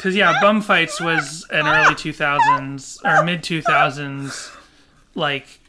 [0.03, 4.53] Because yeah, bum fights was an early 2000s or mid 2000s
[5.15, 5.61] like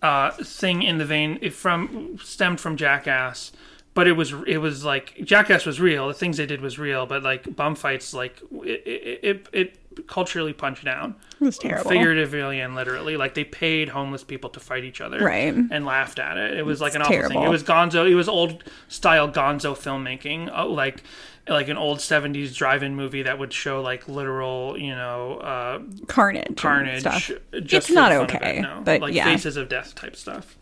[0.00, 3.50] uh, thing in the vein it from stemmed from Jackass,
[3.94, 6.08] but it was it was like Jackass was real.
[6.08, 10.06] The things they did was real, but like bum fights, like it it, it, it
[10.08, 11.14] culturally punched down.
[11.40, 11.90] It was terrible.
[11.90, 15.54] Figuratively and literally, like they paid homeless people to fight each other, Right.
[15.54, 16.58] And laughed at it.
[16.58, 17.42] It was like an awful thing.
[17.42, 18.08] It was Gonzo.
[18.10, 21.02] It was old style Gonzo filmmaking, uh, like
[21.48, 26.56] like an old '70s drive-in movie that would show like literal, you know, uh, Carnage.
[26.56, 27.04] carnage.
[27.04, 28.82] It's not the fun of okay, it, no.
[28.84, 29.26] but like yeah.
[29.26, 30.56] faces of death type stuff.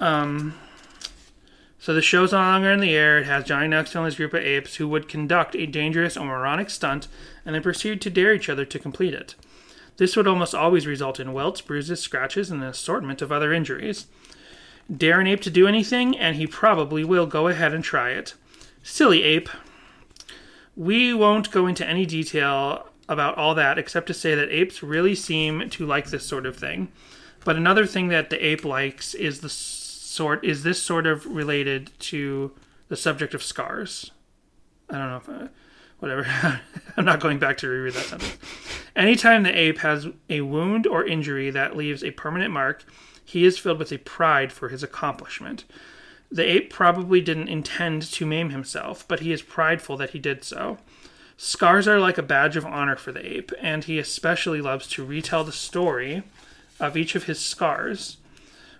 [0.00, 0.54] Um.
[1.88, 3.16] So the show's no longer in the air.
[3.16, 6.26] It has Johnny Knoxville and his group of apes who would conduct a dangerous or
[6.26, 7.08] moronic stunt
[7.46, 9.34] and then proceed to dare each other to complete it.
[9.96, 14.04] This would almost always result in welts, bruises, scratches, and an assortment of other injuries.
[14.94, 18.34] Dare an ape to do anything, and he probably will go ahead and try it.
[18.82, 19.48] Silly ape.
[20.76, 25.14] We won't go into any detail about all that except to say that apes really
[25.14, 26.92] seem to like this sort of thing.
[27.46, 29.48] But another thing that the ape likes is the
[30.08, 32.52] sort is this sort of related to
[32.88, 34.10] the subject of scars.
[34.88, 35.48] I don't know if uh,
[35.98, 36.26] whatever.
[36.96, 38.38] I'm not going back to reread that sentence.
[38.96, 42.84] Anytime the ape has a wound or injury that leaves a permanent mark,
[43.24, 45.64] he is filled with a pride for his accomplishment.
[46.30, 50.42] The ape probably didn't intend to maim himself, but he is prideful that he did
[50.44, 50.78] so.
[51.36, 55.04] Scars are like a badge of honor for the ape, and he especially loves to
[55.04, 56.22] retell the story
[56.80, 58.16] of each of his scars,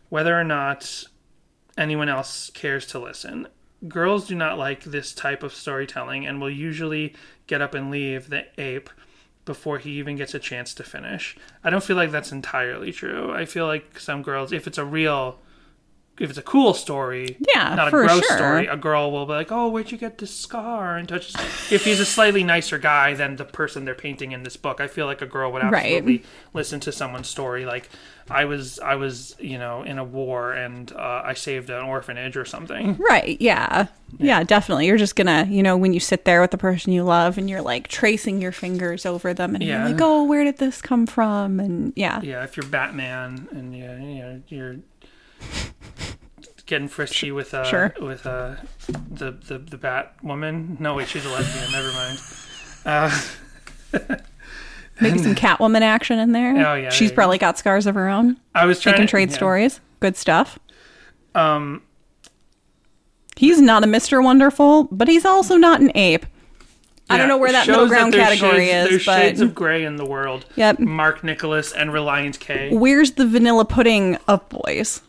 [0.08, 1.04] whether or not
[1.78, 3.48] anyone else cares to listen.
[3.86, 7.14] Girls do not like this type of storytelling and will usually
[7.46, 8.90] get up and leave the ape
[9.44, 11.36] before he even gets a chance to finish.
[11.64, 13.32] I don't feel like that's entirely true.
[13.32, 15.38] I feel like some girls, if it's a real,
[16.20, 18.36] if it's a cool story, Yeah, not a gross sure.
[18.36, 21.34] story, a girl will be like, "Oh, where'd you get this scar?" and touches.
[21.70, 24.86] If he's a slightly nicer guy than the person they're painting in this book, I
[24.88, 25.86] feel like a girl would Right.
[25.96, 26.22] absolutely
[26.54, 27.64] listen to someone's story.
[27.66, 27.88] Like,
[28.30, 32.36] I was, I was, you know, in a war and uh, I saved an orphanage
[32.36, 32.96] or something.
[32.98, 33.40] Right.
[33.40, 33.86] Yeah.
[34.18, 34.42] yeah.
[34.44, 34.86] definitely.
[34.86, 37.38] You're just going to, you know, when you sit there with the person you love
[37.38, 39.78] and you're like tracing your fingers over them and Yeah.
[39.84, 41.58] you're like, oh, where did this come from?
[41.58, 42.20] And yeah.
[42.20, 44.76] Yeah, if you're Batman and you, you know, you're
[46.66, 47.94] getting frisky with uh Sure.
[48.00, 48.56] with uh
[49.10, 50.76] the the the Bat woman.
[50.80, 51.72] No, wait, she's a lesbian.
[51.72, 52.18] Never mind.
[52.84, 53.20] Uh,
[55.00, 56.56] Maybe some Catwoman action in there.
[56.66, 58.36] Oh, yeah, She's probably got scars of her own.
[58.54, 59.36] I was They trying can to trade yeah.
[59.36, 59.80] stories.
[60.00, 60.58] Good stuff.
[61.34, 61.82] Um,
[63.36, 64.22] He's not a Mr.
[64.22, 66.26] Wonderful, but he's also not an ape.
[67.08, 69.54] I don't know where that middle ground there's category shades, is, There's but shades of
[69.54, 70.44] gray in the world.
[70.56, 70.80] Yep.
[70.80, 72.70] Mark Nicholas and Reliance K.
[72.74, 75.00] where's the vanilla pudding of boys?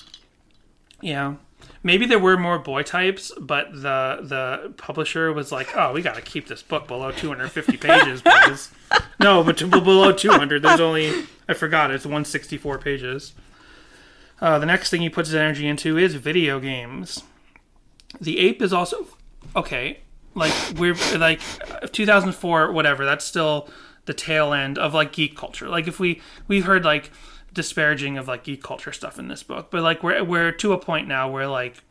[1.01, 1.35] Yeah.
[1.83, 6.15] Maybe there were more boy types, but the the publisher was like, "Oh, we got
[6.15, 8.71] to keep this book below 250 pages, boys."
[9.19, 13.33] no, but to, below 200, there's only I forgot it's 164 pages.
[14.41, 17.23] Uh, the next thing he puts his energy into is video games.
[18.19, 19.07] The ape is also
[19.55, 19.99] okay.
[20.35, 21.41] Like we're like
[21.91, 23.05] 2004, whatever.
[23.05, 23.69] That's still
[24.05, 25.69] the tail end of like geek culture.
[25.69, 27.11] Like if we we've heard like
[27.53, 30.77] disparaging of like geek culture stuff in this book, but like we're we're to a
[30.77, 31.83] point now where like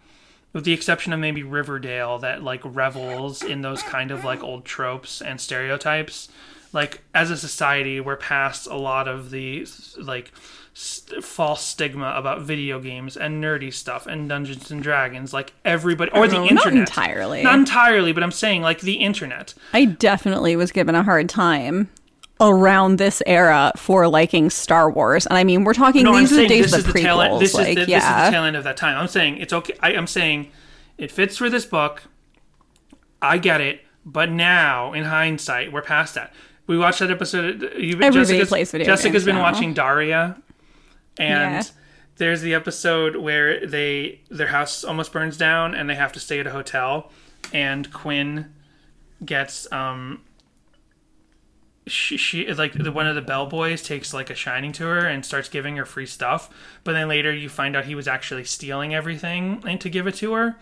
[0.52, 4.64] with the exception of maybe Riverdale that like revels in those kind of like old
[4.64, 6.28] tropes and stereotypes.
[6.72, 9.66] Like as a society, we're past a lot of the
[9.98, 10.32] like
[10.74, 15.32] st- false stigma about video games and nerdy stuff and Dungeons and Dragons.
[15.32, 17.42] Like everybody or the Oh, not internet, entirely.
[17.42, 19.54] not entirely, but I'm saying like the internet.
[19.72, 21.88] I definitely was given a hard time
[22.40, 25.26] around this era for liking Star Wars.
[25.26, 27.00] And I mean, we're talking No, I'm these are the days this of the the
[27.02, 27.34] tail end.
[27.34, 27.40] prequels.
[27.40, 28.96] This like, is the, this is the tail end of that time.
[28.96, 29.74] I'm saying it's okay.
[29.80, 30.50] I, I'm saying
[30.96, 32.04] it fits for this book.
[33.20, 36.32] I get it, but now in hindsight, we're past that.
[36.68, 37.62] We watched that episode.
[37.76, 39.42] You, Everybody Jessica's, plays video Jessica's been now.
[39.42, 40.36] watching Daria,
[41.18, 41.62] and Yeah.
[42.18, 46.38] there's the episode where they their house almost burns down and they have to stay
[46.38, 47.10] at a hotel,
[47.52, 48.54] and Quinn
[49.24, 50.20] gets um
[51.88, 55.24] she, she like the, one of the bellboys takes like a shining to her and
[55.24, 56.50] starts giving her free stuff
[56.84, 60.14] but then later you find out he was actually stealing everything and to give it
[60.14, 60.56] to her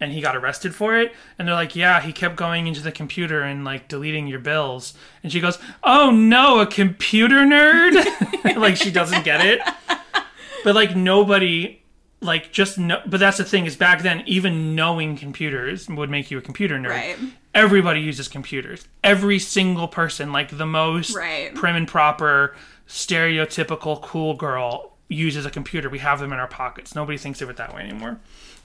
[0.00, 2.92] and he got arrested for it and they're like yeah he kept going into the
[2.92, 4.94] computer and like deleting your bills.
[5.22, 8.04] And she goes oh no a computer nerd?
[8.56, 9.60] Like she doesn't get it.
[10.62, 11.82] But like nobody
[12.24, 16.30] like just no but that's the thing is back then even knowing computers would make
[16.30, 17.16] you a computer nerd right.
[17.54, 21.54] everybody uses computers every single person like the most right.
[21.54, 22.56] prim and proper
[22.88, 27.50] stereotypical cool girl uses a computer we have them in our pockets nobody thinks of
[27.50, 28.18] it that way anymore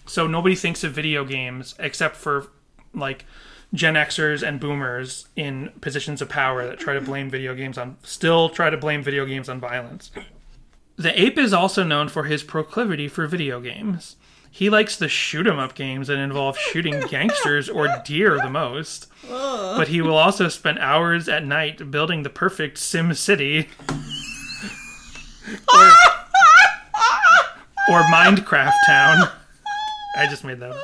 [0.06, 2.48] so nobody thinks of video games except for
[2.94, 3.26] like
[3.74, 7.98] Gen Xers and boomers in positions of power that try to blame video games on
[8.02, 10.10] still try to blame video games on violence.
[11.00, 14.18] The ape is also known for his proclivity for video games.
[14.52, 19.08] He likes the shoot 'em up games that involve shooting gangsters or deer the most.
[19.32, 19.78] Ugh.
[19.78, 23.70] But he will also spend hours at night building the perfect Sim City
[25.74, 25.86] or,
[27.90, 29.30] or Minecraft Town.
[30.18, 30.76] I just made that.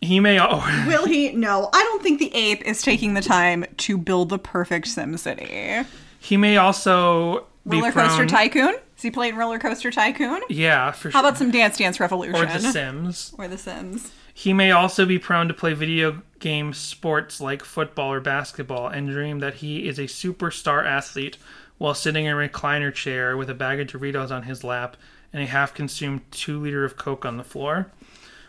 [0.00, 0.38] He may.
[0.38, 0.62] Oh.
[0.86, 1.32] Will he?
[1.32, 5.16] No, I don't think the ape is taking the time to build the perfect Sim
[5.16, 5.82] City.
[6.20, 8.26] He may also Roller Coaster.
[8.26, 8.74] Tycoon?
[8.96, 10.40] Is he playing Roller Coaster Tycoon?
[10.48, 12.36] Yeah, for How about some Dance Dance Revolution?
[12.36, 13.34] Or The Sims.
[13.36, 14.12] Or The Sims.
[14.32, 19.08] He may also be prone to play video game sports like football or basketball and
[19.08, 21.38] dream that he is a superstar athlete
[21.78, 24.96] while sitting in a recliner chair with a bag of Doritos on his lap
[25.32, 27.90] and a half consumed two liter of Coke on the floor.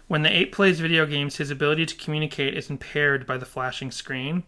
[0.08, 3.92] When the ape plays video games, his ability to communicate is impaired by the flashing
[3.92, 4.44] screen.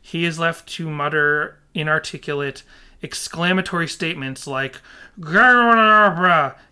[0.00, 2.62] He is left to mutter inarticulate
[3.04, 4.80] exclamatory statements like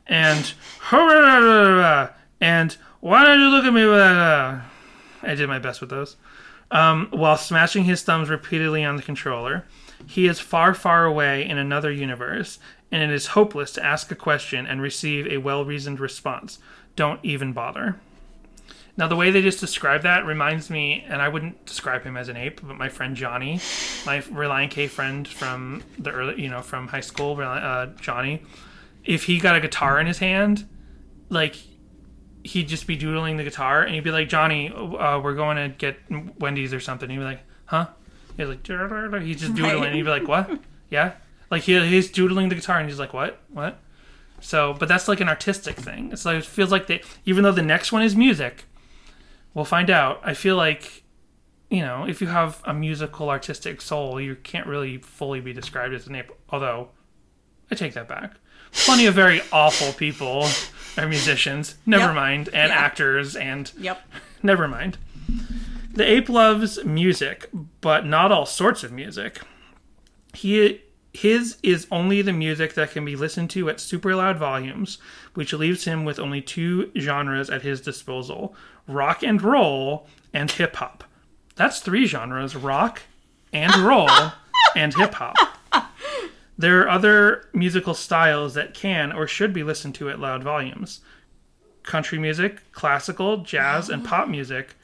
[0.06, 0.54] and
[2.40, 4.16] and why don't you look at me with that?
[4.16, 4.60] Uh,
[5.22, 6.16] I did my best with those.
[6.70, 9.64] Um, while smashing his thumbs repeatedly on the controller,
[10.06, 12.58] he is far, far away in another universe,
[12.90, 16.58] and it is hopeless to ask a question and receive a well reasoned response.
[16.96, 18.00] Don't even bother.
[18.96, 22.28] Now, the way they just describe that reminds me, and I wouldn't describe him as
[22.28, 23.54] an ape, but my friend Johnny,
[24.04, 28.42] my Relient K friend from the early, you know, from high school, uh, Johnny,
[29.04, 30.66] if he got a guitar in his hand,
[31.30, 31.56] like
[32.44, 35.74] he'd just be doodling the guitar, and he'd be like, "Johnny, uh, we're going to
[35.76, 35.96] get
[36.38, 37.86] Wendy's or something." He'd be like, "Huh?"
[38.36, 39.86] He's like, he's just doodling, Right.
[39.86, 40.50] and he'd be like, "What?"
[40.90, 41.12] Yeah,
[41.50, 43.40] like he, he's doodling the guitar, and he's like, "What?
[43.48, 43.78] What?"
[44.40, 46.10] So, but that's like an artistic thing.
[46.12, 48.64] It's like it feels like they, even though the next one is music,
[49.54, 50.20] we'll find out.
[50.24, 51.02] I feel like,
[51.70, 55.94] you know, if you have a musical artistic soul, you can't really fully be described
[55.94, 56.30] as an ape.
[56.50, 56.88] Although,
[57.70, 58.34] I take that back.
[58.72, 60.46] Plenty of very awful people
[60.96, 61.76] are musicians.
[61.86, 62.14] Never Yep.
[62.14, 62.76] mind, and Yeah.
[62.78, 64.02] actors, and Yep.
[64.42, 64.98] never mind.
[65.94, 67.50] The ape loves music,
[67.82, 69.40] but not all sorts of music.
[70.34, 70.80] He
[71.14, 74.96] his is only the music that can be listened to at super loud volumes,
[75.34, 80.76] which leaves him with only two genres at his disposal: rock and roll and hip
[80.76, 81.04] hop.
[81.56, 83.02] That's three genres: rock
[83.52, 84.08] and roll
[84.76, 85.36] and hip hop.
[86.58, 91.00] There are other musical styles that can or should be listened to at loud volumes.
[91.82, 94.74] Country music, classical, jazz, and pop music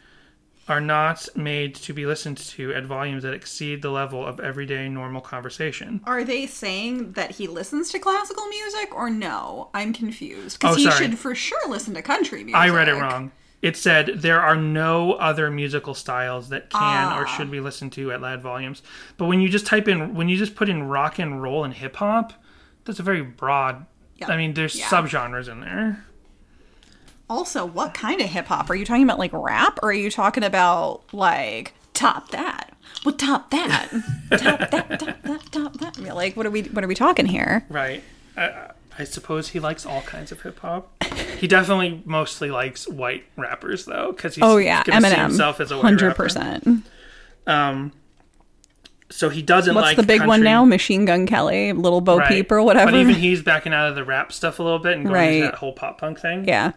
[0.67, 4.89] are not made to be listened to at volumes that exceed the level of everyday
[4.89, 6.01] normal conversation.
[6.05, 9.71] Are they saying that he listens to classical music or no?
[9.73, 10.59] I'm confused.
[10.63, 12.61] Oh, Because he should for sure listen to country music.
[12.61, 13.31] I read it wrong.
[13.61, 17.37] It said there are no other musical styles that can or ah.
[17.37, 18.83] should be listened to at loud volumes.
[19.17, 21.75] But when you just type in, when you just put in rock and roll and
[21.75, 22.33] hip hop,
[22.85, 23.85] that's a very broad.
[24.17, 24.29] Yeah.
[24.29, 24.87] I mean, there's Yeah.
[24.87, 26.05] subgenres in there.
[27.29, 28.71] Also, what kind of hip hop?
[28.71, 32.73] Are you talking about like rap or are you talking about like top that?
[33.05, 33.91] Well, top that.
[34.31, 35.99] top that, top that, top that.
[35.99, 37.67] I mean, like what are we what are we talking here?
[37.69, 38.03] Right.
[38.37, 40.93] I, I suppose he likes all kinds of hip hop.
[41.39, 45.17] He definitely mostly likes white rappers though, because he's Oh yeah, Eminem.
[45.29, 46.87] himself as a hundred percent.
[47.47, 47.93] Um,
[49.11, 50.65] so he doesn't What's like the big one now?
[50.65, 52.29] Machine Gun Kelly, Little Bo Right.
[52.29, 52.91] Peep or whatever.
[52.91, 55.33] But even he's backing out of the rap stuff a little bit and going Right.
[55.35, 56.45] into that whole pop punk thing.
[56.47, 56.73] yeah.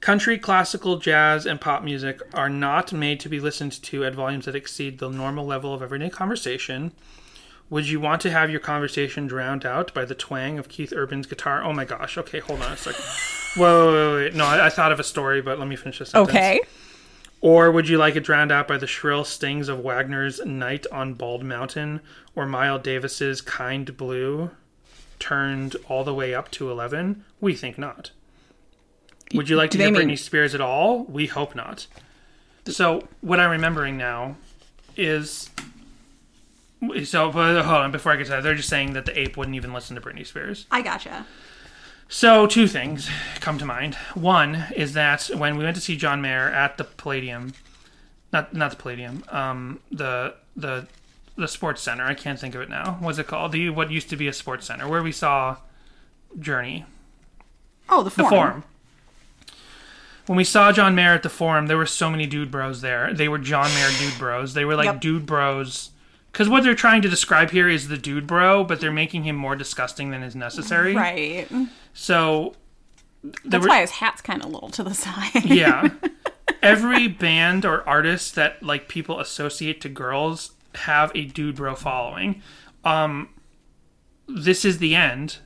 [0.00, 4.46] Country, classical, jazz, and pop music are not made to be listened to at volumes
[4.46, 6.90] that exceed the normal level of everyday conversation.
[7.72, 11.26] Would you want to have your conversation drowned out by the twang of Keith Urban's
[11.26, 11.64] guitar?
[11.64, 12.18] Oh my gosh.
[12.18, 13.02] Okay, hold on a second.
[13.58, 14.34] Whoa, wait, wait, wait.
[14.34, 16.28] No, I, I thought of a story, but let me finish this sentence.
[16.28, 16.60] Okay.
[17.40, 21.14] Or would you like it drowned out by the shrill stings of Wagner's Night on
[21.14, 22.02] Bald Mountain
[22.36, 24.50] or Miles Davis's Kind Blue
[25.18, 27.24] turned all the way up to 11?
[27.40, 28.10] We think not.
[29.32, 31.04] Would you like to Do hear mean- Britney Spears at all?
[31.04, 31.86] We hope not.
[32.66, 34.36] So, what I'm remembering now
[34.94, 35.48] is.
[37.04, 39.36] So, but hold on, before I get to that, they're just saying that the ape
[39.36, 40.66] wouldn't even listen to Britney Spears.
[40.70, 41.26] I gotcha.
[42.08, 43.08] So two things
[43.40, 43.94] come to mind.
[44.14, 47.54] One is that when we went to see John Mayer at the Palladium,
[48.32, 50.86] not not the Palladium, um, the the
[51.36, 52.04] the sports center.
[52.04, 52.96] I can't think of it now.
[53.00, 53.52] What's it called?
[53.52, 55.56] The what used to be a sports center where we saw
[56.38, 56.84] Journey,
[57.88, 58.28] Oh, the the forum.
[58.30, 58.64] Forum.
[60.26, 63.12] When we saw John Mayer at the Forum, there were so many dude bros there.
[63.14, 64.54] They were John Mayer dude bros.
[64.54, 65.00] They were like Yep.
[65.00, 65.90] dude bros.
[66.32, 69.36] Because what they're trying to describe here is the dude bro, but they're making him
[69.36, 70.94] more disgusting than is necessary.
[70.96, 71.46] Right.
[71.92, 72.54] So
[73.44, 75.44] That's were- why his hat's kind of little to the side.
[75.44, 75.90] yeah.
[76.62, 82.40] Every band or artist that like people associate to girls have a dude bro following.
[82.84, 83.28] Um
[84.28, 85.38] this is the end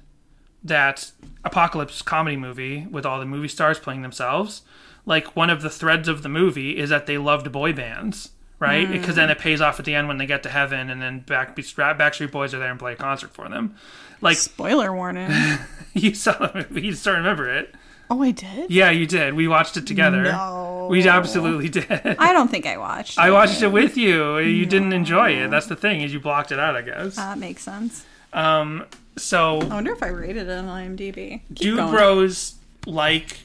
[0.63, 1.11] that
[1.45, 4.63] apocalypse comedy movie with all the movie stars playing themselves.
[5.05, 8.91] Like one of the threads of the movie is that they loved boy bands, right?
[8.91, 9.33] Because then mm.
[9.33, 12.31] it pays off at the end when they get to heaven and then back Backstreet
[12.31, 13.77] Boys are there and play a concert for them.
[14.21, 15.31] Like Spoiler warning.
[15.95, 17.75] you saw the movie, you still remember it.
[18.09, 18.71] Oh, I did?
[18.71, 19.35] Yeah, you did.
[19.35, 20.23] We watched it together.
[20.23, 20.87] No.
[20.89, 21.91] We absolutely did.
[21.91, 23.19] I don't think I watched.
[23.19, 24.39] I watched it with you.
[24.39, 25.51] You didn't enjoy it.
[25.51, 27.17] That's the thing, is you blocked it out, I guess.
[27.17, 28.07] That makes sense.
[28.33, 28.87] Um,
[29.17, 31.41] so I wonder if I rated it on IMDb.
[31.49, 31.91] Keep dude going.
[31.91, 32.55] bros
[32.87, 33.41] like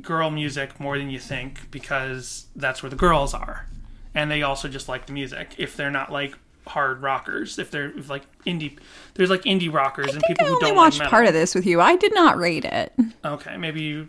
[0.00, 3.66] girl music more than you think because that's where the girls are.
[4.14, 5.54] And they also just like the music.
[5.58, 6.34] If they're not like
[6.66, 8.78] hard rockers, if they're if like indie
[9.14, 11.26] there's like indie rockers and I think people I who only don't watched like part
[11.26, 11.80] of this with you.
[11.80, 12.92] I did not rate it.
[13.24, 14.08] Okay, maybe you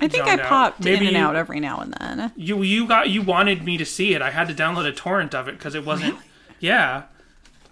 [0.00, 0.40] I think I out.
[0.42, 2.32] popped Maybe in and out every now and then.
[2.36, 4.22] you you got you wanted me to see it.
[4.22, 6.16] I had to download a torrent of it because it wasn't.
[6.58, 7.04] Yeah,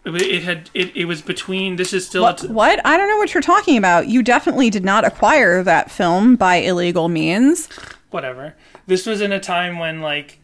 [0.04, 1.76] it, it had it, it was between.
[1.76, 2.22] This is still.
[2.22, 2.38] What?
[2.38, 2.80] t- what?
[2.86, 4.08] I don't know what you're talking about.
[4.08, 7.68] You definitely did not acquire that film by illegal means.
[8.10, 8.54] whatever.
[8.86, 10.38] This was in a time when like,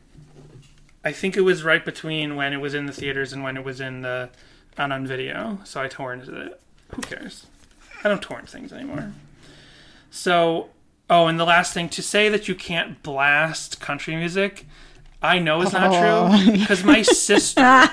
[1.05, 3.65] I think it was right between when it was in the theaters and when it
[3.65, 4.31] was in the
[4.79, 5.59] on on video.
[5.65, 6.61] So I torrented it.
[6.95, 7.47] Who cares?
[8.03, 9.13] I don't torrent things anymore.
[10.11, 10.71] So,
[11.11, 14.67] oh, and the last thing to say that you can't blast country music.
[15.23, 16.53] I know is not true oh.
[16.53, 17.89] because my sister.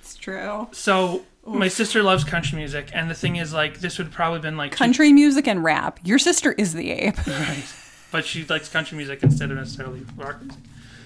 [0.00, 0.68] It's true.
[0.72, 4.40] So my sister loves country music, and the thing is, like, this would have probably
[4.40, 6.00] been like, two- Country music and rap.
[6.02, 7.26] Your sister is the ape.
[7.26, 7.64] right?
[8.10, 10.58] But she likes country music instead of necessarily rock music.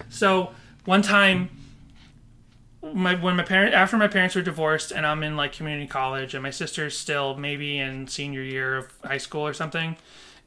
[0.09, 0.51] So
[0.85, 1.49] one time,
[2.81, 6.33] my when my parent after my parents were divorced, and I'm in like community college,
[6.33, 9.97] and my sister's still maybe in senior year of high school or something.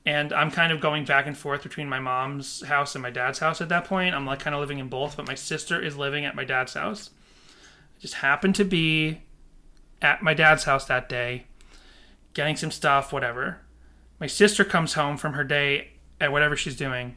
[0.07, 3.41] And I'm kind of going back and forth between my mom's house and my dad's
[3.41, 4.15] house at that point.
[4.15, 6.75] I'm like kind of living in both, but my sister is living at my dad's
[6.75, 7.11] house.
[7.99, 9.21] I just happened to be
[10.01, 11.45] at my dad's house that day,
[12.33, 13.61] getting some stuff, whatever.
[14.19, 17.17] My sister comes home from her day at whatever she's doing.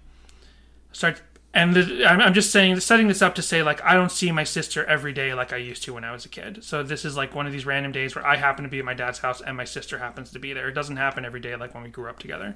[0.92, 1.22] Start
[1.54, 4.44] and the, I'm, just saying, setting this up to say like I don't see my
[4.44, 6.64] sister every day like I used to when I was a kid.
[6.64, 8.86] So this is like one of these random days where I happen to be at
[8.86, 10.70] my dad's house and my sister happens to be there.
[10.70, 12.56] It doesn't happen every day like when we grew up together.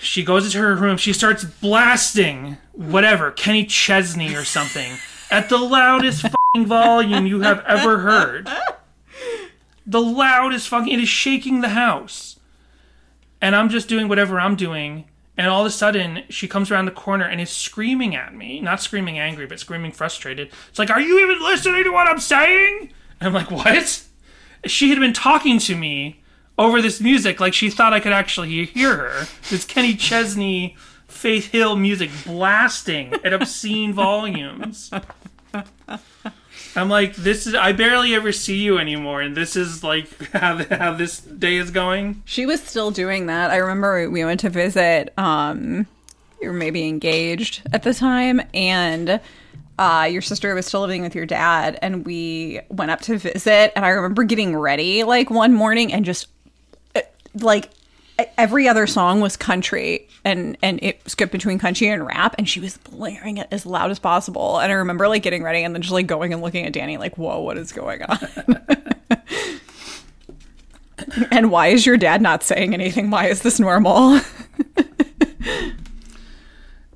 [0.00, 0.96] She goes into her room.
[0.96, 4.92] She starts blasting whatever Kenny Chesney or something
[5.30, 6.24] at the loudest
[6.56, 8.48] volume you have ever heard.
[9.86, 10.92] The loudest fucking.
[10.92, 12.38] It is shaking the house
[13.40, 15.04] and I'm just doing whatever I'm doing.
[15.38, 18.60] And all of a sudden, she comes around the corner and is screaming at me.
[18.60, 20.50] Not screaming angry, but screaming frustrated.
[20.68, 22.92] It's like, Are you even listening to what I'm saying?
[23.20, 24.02] And I'm like, What?
[24.66, 26.20] She had been talking to me
[26.58, 29.28] over this music like she thought I could actually hear her.
[29.48, 30.76] This Kenny Chesney,
[31.06, 34.90] Faith Hill music blasting at obscene volumes.
[36.78, 37.54] I'm like, this is.
[37.54, 41.70] I barely ever see you anymore, and this is like how, how this day is
[41.70, 42.22] going.
[42.24, 43.50] She was still doing that.
[43.50, 45.12] I remember we went to visit.
[45.18, 45.86] Um,
[46.40, 49.20] you were maybe engaged at the time, and
[49.78, 53.72] uh, your sister was still living with your dad, and we went up to visit.
[53.76, 56.28] And I remember getting ready like one morning and just
[56.94, 57.00] uh,
[57.34, 57.70] like
[58.36, 62.60] every other song was country and and it skipped between country and rap and she
[62.60, 64.58] was blaring it as loud as possible.
[64.58, 66.96] And i remember like getting ready and then just like going and looking at danny
[66.96, 68.18] like whoa what is going on?
[71.30, 73.10] And why is your dad not saying anything?
[73.10, 74.20] Why is this normal?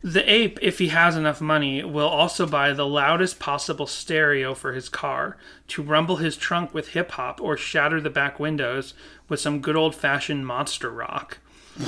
[0.04, 4.72] The ape, if he has enough money, will also buy the loudest possible stereo for
[4.72, 5.36] his car
[5.68, 8.94] to rumble his trunk with hip hop or shatter the back windows
[9.32, 11.38] with some good old fashioned monster rock.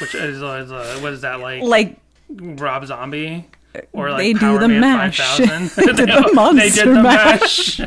[0.00, 1.62] Which is, uh, is uh, what is that like?
[1.62, 1.96] like
[2.28, 3.46] Rob Zombie?
[3.92, 5.18] Or like They do the Man mash.
[5.18, 5.70] 5000?
[5.76, 7.78] They did the They monster did the mash.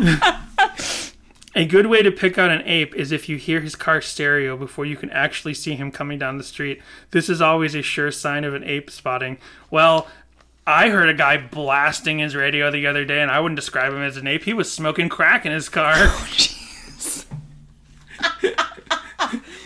[0.00, 0.36] mash.
[1.54, 4.56] A good way to pick out an ape is if you hear his car stereo
[4.56, 6.80] before you can actually see him coming down the street.
[7.10, 9.36] This is always a sure sign of an ape spotting.
[9.70, 10.08] Well,
[10.66, 14.02] I heard a guy blasting his radio the other day, and I wouldn't describe him
[14.02, 14.44] as an ape.
[14.44, 15.94] He was smoking crack in his car.
[15.96, 16.28] Oh,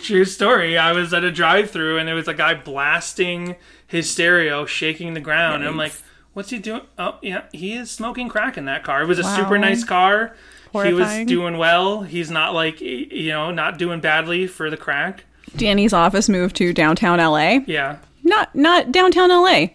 [0.03, 0.77] True story.
[0.77, 3.55] I was at a drive-through and there was a guy blasting
[3.87, 5.63] his stereo, shaking the ground.
[5.63, 5.93] And I'm like,
[6.33, 9.01] "What's he doing?" Oh, yeah, he is smoking crack in that car.
[9.01, 10.35] It was a super nice car.
[10.71, 10.95] Horrifying.
[10.95, 12.03] He was doing well.
[12.03, 15.23] He's not like you know, not doing badly for the crack.
[15.55, 17.59] Danny's office moved to downtown LA.
[17.65, 17.97] Yeah.
[18.23, 19.67] Not not downtown LA.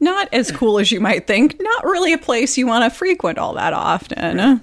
[0.00, 1.56] Not as cool as you might think.
[1.60, 4.62] Not really a place you want to frequent all that often.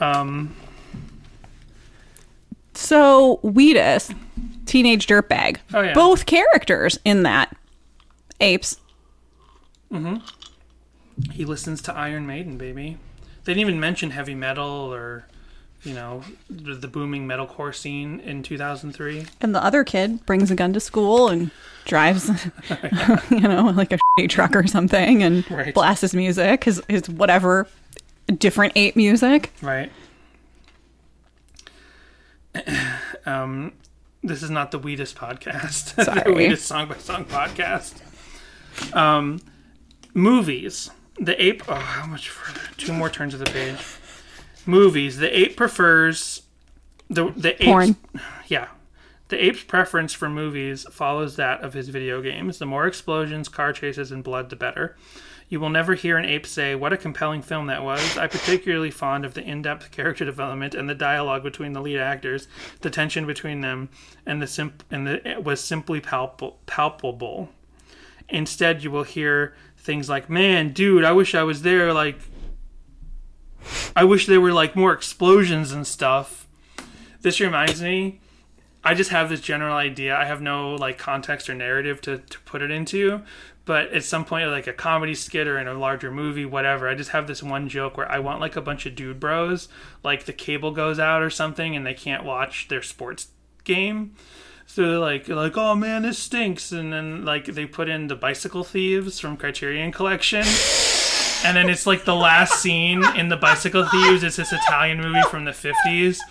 [0.00, 0.56] Um.
[2.74, 4.10] So Wheatus,
[4.66, 5.58] teenage dirtbag.
[5.72, 5.92] Oh, yeah.
[5.94, 7.54] Both characters in that
[8.40, 8.78] apes.
[9.92, 10.22] Mhm.
[11.32, 12.96] He listens to Iron Maiden, baby.
[13.44, 15.26] They didn't even mention heavy metal or,
[15.84, 19.26] you know, the, the booming metalcore scene in 2003.
[19.40, 21.50] And the other kid brings a gun to school and
[21.84, 22.28] drives,
[23.30, 25.74] you know, like a shitty truck or something and Right.
[25.74, 27.66] blasts his music, his, his whatever
[28.38, 29.52] different ape music.
[29.60, 29.90] Right.
[33.26, 33.72] um,
[34.22, 35.94] this is not the Wheatus podcast.
[35.96, 36.32] the Sorry.
[36.34, 38.00] Wheatus song by song podcast.
[38.94, 39.40] Um,
[40.14, 40.90] movies.
[41.20, 41.62] The ape.
[41.68, 42.60] Oh, how much further?
[42.76, 43.76] Two more turns of the page.
[44.66, 45.18] Movies.
[45.18, 46.42] The ape prefers
[47.08, 47.68] the the ape.
[47.68, 47.96] Porn.
[48.46, 48.68] Yeah.
[49.28, 52.58] The ape's preference for movies follows that of his video games.
[52.58, 54.94] The more explosions, car chases, and blood, the better.
[55.48, 58.16] You will never hear an ape say, What a compelling film that was.
[58.16, 61.98] I'm particularly fond of the in depth character development and the dialogue between the lead
[61.98, 62.48] actors.
[62.80, 63.88] The tension between them
[64.24, 66.58] and the simp- and the, it was simply palpable.
[66.66, 67.50] palpable.
[68.28, 71.92] Instead, you will hear things like, Man, dude, I wish I was there.
[71.92, 72.18] Like,
[73.94, 76.46] I wish there were like more explosions and stuff.
[77.20, 78.20] This reminds me
[78.84, 80.16] I just have this general idea.
[80.16, 83.22] I have no like context or narrative to, to put it into,
[83.64, 86.94] but at some point, like a comedy skit or in a larger movie, whatever, I
[86.94, 89.68] just have this one joke where I want like a bunch of dude bros,
[90.02, 93.28] like the cable goes out or something, and they can't watch their sports
[93.62, 94.16] game.
[94.66, 98.16] So they're like, like, oh man, this stinks, and then like they put in the
[98.16, 100.44] Bicycle Thieves from Criterion Collection.
[101.44, 104.22] And then it's like the last scene in the Bicycle Thieves.
[104.22, 106.22] It's this Italian movie from the fifties,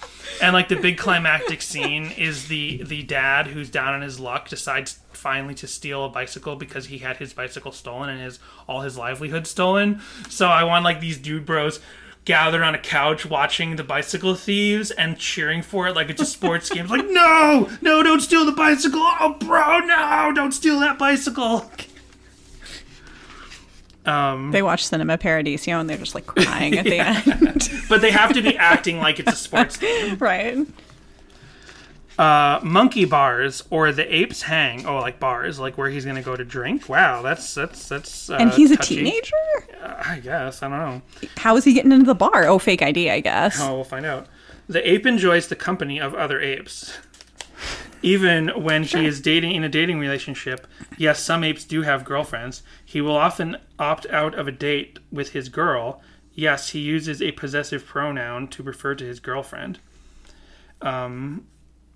[0.42, 4.48] and like the big climactic scene is the the dad who's down on his luck
[4.48, 8.82] decides finally to steal a bicycle because he had his bicycle stolen and his all
[8.82, 10.02] his livelihood stolen.
[10.30, 11.80] So I want like these dude bros
[12.26, 16.26] gathered on a couch watching the Bicycle Thieves and cheering for it like it's a
[16.26, 16.84] sports game.
[16.84, 19.02] It's like no, no, don't steal the bicycle.
[19.02, 21.70] Oh, bro, no, don't steal that bicycle.
[24.04, 27.70] They watch Cinema Paradiso and they're just like crying at the end.
[27.90, 30.16] But they have to be acting like it's a sports game.
[30.18, 30.66] right.
[32.18, 34.86] Uh, monkey bars or the apes hang.
[34.86, 36.88] Oh, like bars, like where he's gonna go to drink.
[36.88, 38.30] Wow, that's that's that's.
[38.30, 38.98] Uh, And he's a touchy.
[38.98, 39.36] teenager?
[39.84, 41.02] I guess I don't know.
[41.38, 42.46] How is he getting into the bar?
[42.46, 43.58] Oh, fake ID, I guess.
[43.60, 44.28] Oh, we'll find out.
[44.68, 46.98] The ape enjoys the company of other apes.
[48.04, 50.66] Even when he is dating in a dating relationship,
[50.98, 52.62] yes, some apes do have girlfriends.
[52.92, 56.02] He will often opt out of a date with his girl.
[56.34, 59.80] Yes, he uses a possessive pronoun to refer to his girlfriend.
[60.82, 61.48] Um,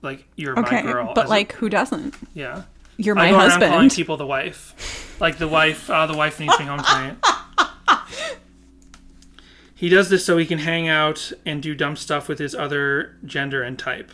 [0.01, 1.11] like you're Okay, my girl.
[1.13, 2.15] but as a- like, who doesn't?
[2.33, 2.63] yeah.
[2.95, 5.17] You're my I go around calling people the wife.
[5.19, 7.17] Like the wife, uh, the wife needs me home tonight.
[9.75, 13.17] he does this so he can hang out and do dumb stuff with his other
[13.25, 14.11] gender and type.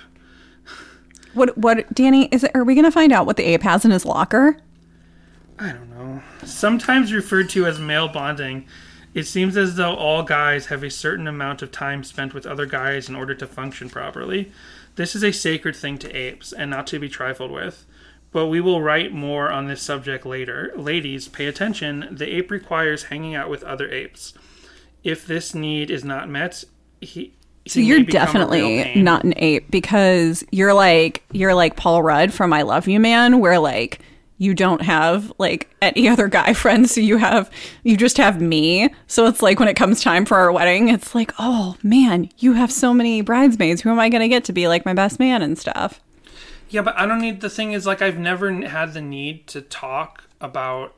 [1.36, 1.56] What?
[1.60, 1.94] What?
[1.94, 2.26] Danny?
[2.32, 2.52] Is it?
[2.56, 4.58] Are we gonna find out what the ape has in his locker?
[5.62, 6.24] I don't know.
[6.44, 8.66] Sometimes referred to as male bonding,
[9.14, 12.66] it seems as though all guys have a certain amount of time spent with other
[12.66, 14.52] guys in order to function properly.
[14.96, 17.86] This is a sacred thing to apes and not to be trifled with.
[18.32, 20.74] But we will write more on this subject later.
[20.76, 22.08] Ladies, pay attention.
[22.10, 24.34] The ape requires hanging out with other apes.
[25.04, 26.64] If this need is not met,
[27.02, 27.36] he.
[27.68, 32.64] So you're definitely not an ape because you're like you're like Paul Rudd from I
[32.64, 34.00] Love You Man, where like
[34.42, 37.52] you don't have like any other guy friends, so you have
[37.84, 38.90] you just have me.
[39.06, 42.54] So it's like when it comes time for our wedding, it's like, oh man, you
[42.54, 43.82] have so many bridesmaids.
[43.82, 46.02] Who am I gonna get to be like my best man and stuff?
[46.72, 47.42] Yeah, but I don't need.
[47.42, 50.96] The thing is, like, I've never had the need to talk about,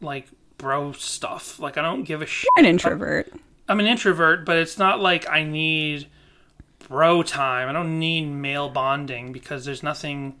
[0.00, 1.58] like, bro stuff.
[1.58, 2.48] Like, I don't give a shit.
[2.56, 3.32] You're an introvert.
[3.68, 6.06] I'm an introvert, but it's not like I need
[6.88, 7.68] bro time.
[7.68, 10.36] I don't need male bonding because there's nothing.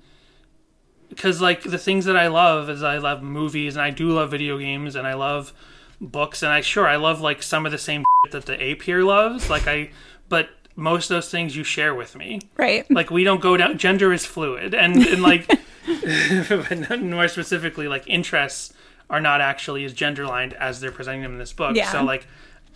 [1.14, 4.30] Because, like, the things that I love is I love movies and I do love
[4.30, 5.52] video games and I love
[6.00, 9.02] books and I sure I love like some of the same that the ape here
[9.02, 9.50] loves.
[9.50, 9.90] Like, I.
[10.28, 12.90] But most of those things you share with me Right.
[12.90, 15.46] like we don't go down gender is fluid and, and like
[17.02, 18.72] more specifically like interests
[19.10, 21.92] are not actually as gender lined as they're presenting them in this book Yeah.
[21.92, 22.26] so like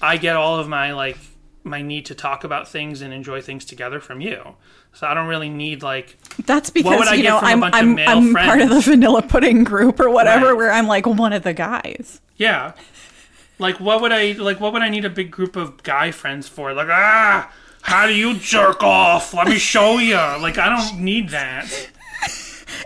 [0.02, 1.16] i get all of my like
[1.66, 4.54] my need to talk about things and enjoy things together from you.
[4.92, 7.98] So I don't really need like That's because I you get know from a I'm
[7.98, 10.56] I'm, I'm part of the vanilla pudding group or whatever, Right.
[10.56, 12.20] where I'm like one of the guys.
[12.36, 12.72] yeah.
[13.58, 16.46] Like what would I like what would I need a big group of guy friends
[16.48, 16.72] for?
[16.74, 17.50] Like ah
[17.82, 19.32] how do you jerk off?
[19.34, 20.14] Let me show you.
[20.14, 21.70] Like I don't need that.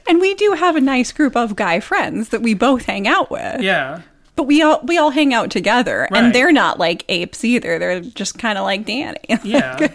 [0.09, 3.31] And we do have a nice group of guy friends that we both hang out
[3.31, 3.61] with.
[3.63, 4.03] Yeah.
[4.41, 6.25] But we all we all hang out together, Right.
[6.25, 7.79] and they're not like apes either.
[7.79, 9.19] They're just kind of like Danny.
[9.45, 9.89] Yeah.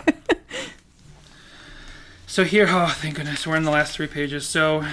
[2.27, 4.45] so here, oh thank goodness, we're in the last three pages.
[4.47, 4.83] So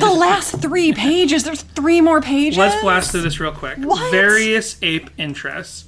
[0.00, 1.44] the last three pages.
[1.44, 2.58] There's three more pages.
[2.58, 3.78] let's blast through this real quick.
[3.78, 4.10] What?
[4.10, 5.84] Various ape interests.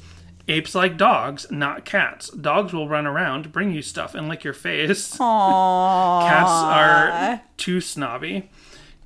[0.47, 2.29] Apes like dogs, not cats.
[2.29, 5.17] Dogs will run around, bring you stuff, and lick your face.
[5.17, 6.29] Aww.
[6.29, 8.51] Cats are too snobby.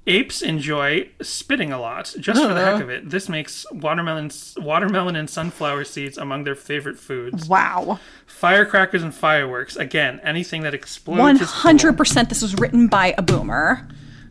[0.09, 3.11] Apes enjoy spitting a lot, just for the heck of it.
[3.11, 7.46] This makes watermelon, watermelon and sunflower seeds among their favorite foods.
[7.46, 8.00] Wow.
[8.26, 9.76] Firecrackers and fireworks.
[9.76, 11.20] Again, anything that explodes.
[11.20, 12.30] One hundred percent.
[12.30, 13.86] This was written by a boomer.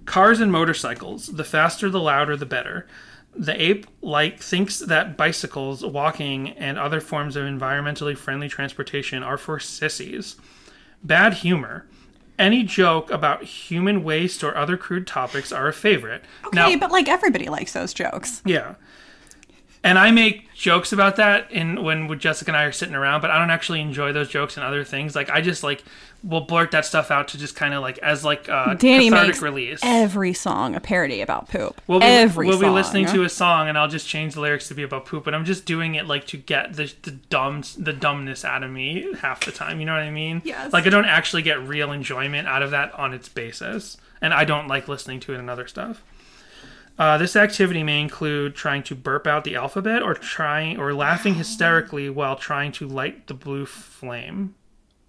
[0.05, 1.27] Cars and motorcycles.
[1.27, 2.87] The faster, the louder, the better.
[3.35, 9.37] The ape like thinks that bicycles, walking, and other forms of environmentally friendly transportation are
[9.37, 10.37] for sissies.
[11.03, 11.85] Bad humor.
[12.39, 16.23] Any joke about human waste or other crude topics are a favorite.
[16.45, 18.41] Okay, but like everybody likes those jokes.
[18.45, 18.75] Yeah.
[19.87, 23.31] And I make jokes about that in when Jessica and I are sitting around, but
[23.31, 25.15] I don't actually enjoy those jokes and other things.
[25.15, 25.83] Like I just like
[26.23, 29.27] will blurt that stuff out to just kind of like as like a Danny cathartic
[29.27, 29.79] makes release.
[29.83, 31.79] every song a parody about poop.
[31.87, 34.67] We'll be, every we'll be listening to a song and I'll just change the lyrics
[34.67, 37.63] to be about poop, but I'm just doing it like to get the the dumb
[37.77, 39.79] the dumbness out of me half the time.
[39.79, 40.41] You know what I mean?
[40.43, 40.73] Yes.
[40.73, 44.43] Like I don't actually get real enjoyment out of that on its basis, and I
[44.43, 46.03] don't like listening to it and other stuff.
[46.99, 51.35] Uh, this activity may include trying to burp out the alphabet or trying or laughing
[51.35, 54.55] hysterically while trying to light the blue flame.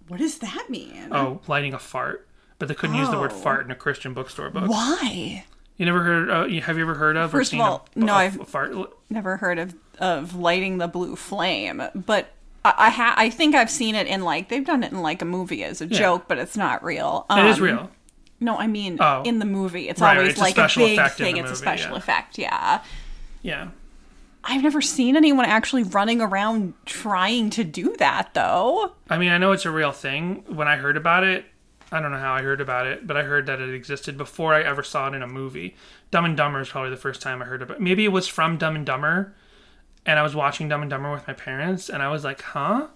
[0.08, 1.08] What does that mean?
[1.10, 2.26] Oh, lighting a fart.
[2.58, 3.36] But they couldn't use the word Oh.
[3.38, 4.68] fart in a Christian bookstore book.
[4.68, 5.44] Why?
[5.76, 6.30] You never heard?
[6.30, 8.16] Uh, you- have you ever heard of or First of seen all, a, no, a-
[8.16, 8.74] I've- a fart?
[9.10, 12.28] Never heard of of lighting the blue flame, but
[12.64, 15.22] I I, ha- I think I've seen it in like they've done it in like
[15.22, 17.26] a movie as a joke, but it's not real.
[17.30, 17.90] Um, It is real.
[18.40, 19.22] No, I mean Oh.
[19.24, 21.36] in the movie, it's Right, always it's like a, special big thing.
[21.38, 21.96] It's a special yeah.
[21.98, 22.38] effect.
[22.38, 22.80] Yeah,
[23.42, 23.68] Yeah.
[24.44, 28.92] I've never seen anyone actually running around trying to do that though.
[29.10, 30.44] I mean, I know it's a real thing.
[30.46, 31.44] When I heard about it,
[31.90, 34.54] I don't know how I heard about it, but I heard that it existed before
[34.54, 35.74] I ever saw it in a movie.
[36.10, 37.82] Dumb and Dumber is probably the first time I heard about it.
[37.82, 39.34] Maybe it was from Dumb and Dumber,
[40.06, 42.86] and I was watching Dumb and Dumber with my parents, and I was like, huh?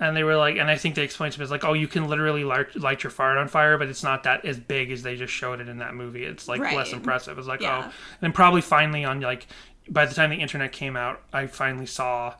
[0.00, 1.86] And they were like, and I think they explained to me, it's like, oh, you
[1.86, 5.02] can literally light, light your fart on fire, but it's not that as big as
[5.02, 6.24] they just showed it in that movie.
[6.24, 7.36] It's like less impressive.
[7.38, 7.88] It's like, Yeah.
[7.90, 7.92] oh.
[8.22, 9.46] And probably finally on like,
[9.90, 12.34] by the time the internet came out, I finally saw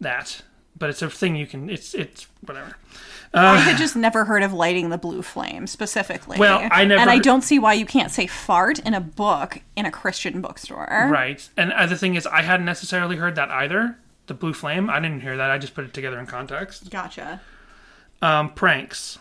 [0.00, 0.42] that.
[0.76, 2.76] But it's a thing you can, it's, it's, whatever.
[3.34, 6.38] I had just never heard of lighting the blue flame specifically.
[6.38, 9.60] Well, I never- and I don't see why you can't say fart in a book
[9.76, 11.08] in a Christian bookstore.
[11.10, 11.48] Right.
[11.56, 13.96] And uh, the thing is, I hadn't necessarily heard that either.
[14.26, 15.50] The blue flame, I didn't hear that.
[15.50, 16.90] I just put it together in context.
[16.90, 17.40] Gotcha.
[18.20, 19.18] Um, pranks.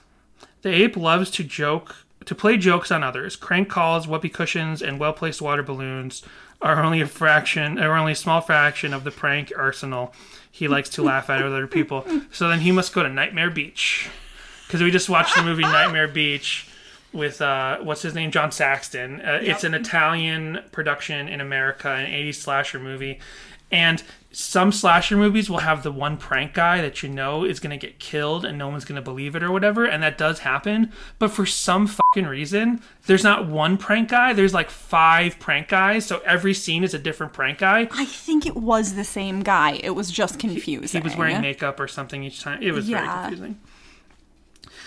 [0.61, 1.95] The ape loves to joke,
[2.25, 3.35] to play jokes on others.
[3.35, 6.23] Crank calls, whoopee cushions, and well placed water balloons
[6.61, 10.13] are only a fraction, or only a small fraction of the prank arsenal
[10.51, 12.05] he likes to laugh at other people.
[12.31, 14.07] So then he must go to Nightmare Beach.
[14.67, 16.67] Because we just watched the movie Nightmare Beach
[17.11, 19.19] with uh, what's his name, John Saxon.
[19.21, 23.19] Uh, It's an Italian production in America, an '80s slasher movie,
[23.71, 24.01] and
[24.33, 27.77] some slasher movies will have the one prank guy that you know is going to
[27.77, 30.91] get killed and no one's going to believe it or whatever, and that does happen.
[31.19, 34.33] But for some fucking reason, there's not one prank guy.
[34.33, 37.89] There's like five prank guys, so every scene is a different prank guy.
[37.91, 39.79] I think it was the same guy.
[39.83, 41.01] It was just confusing.
[41.01, 42.61] He was wearing makeup or something each time.
[42.61, 43.59] It was very confusing.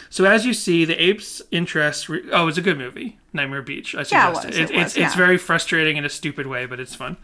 [0.09, 2.09] So as you see, the ape's interest.
[2.09, 3.97] Re- oh, it's a good movie, Nightmare Beach.
[3.97, 4.55] I Yeah, it was, it.
[4.55, 5.17] it it's was, it's yeah.
[5.17, 7.17] very frustrating in a stupid way, but it's fun.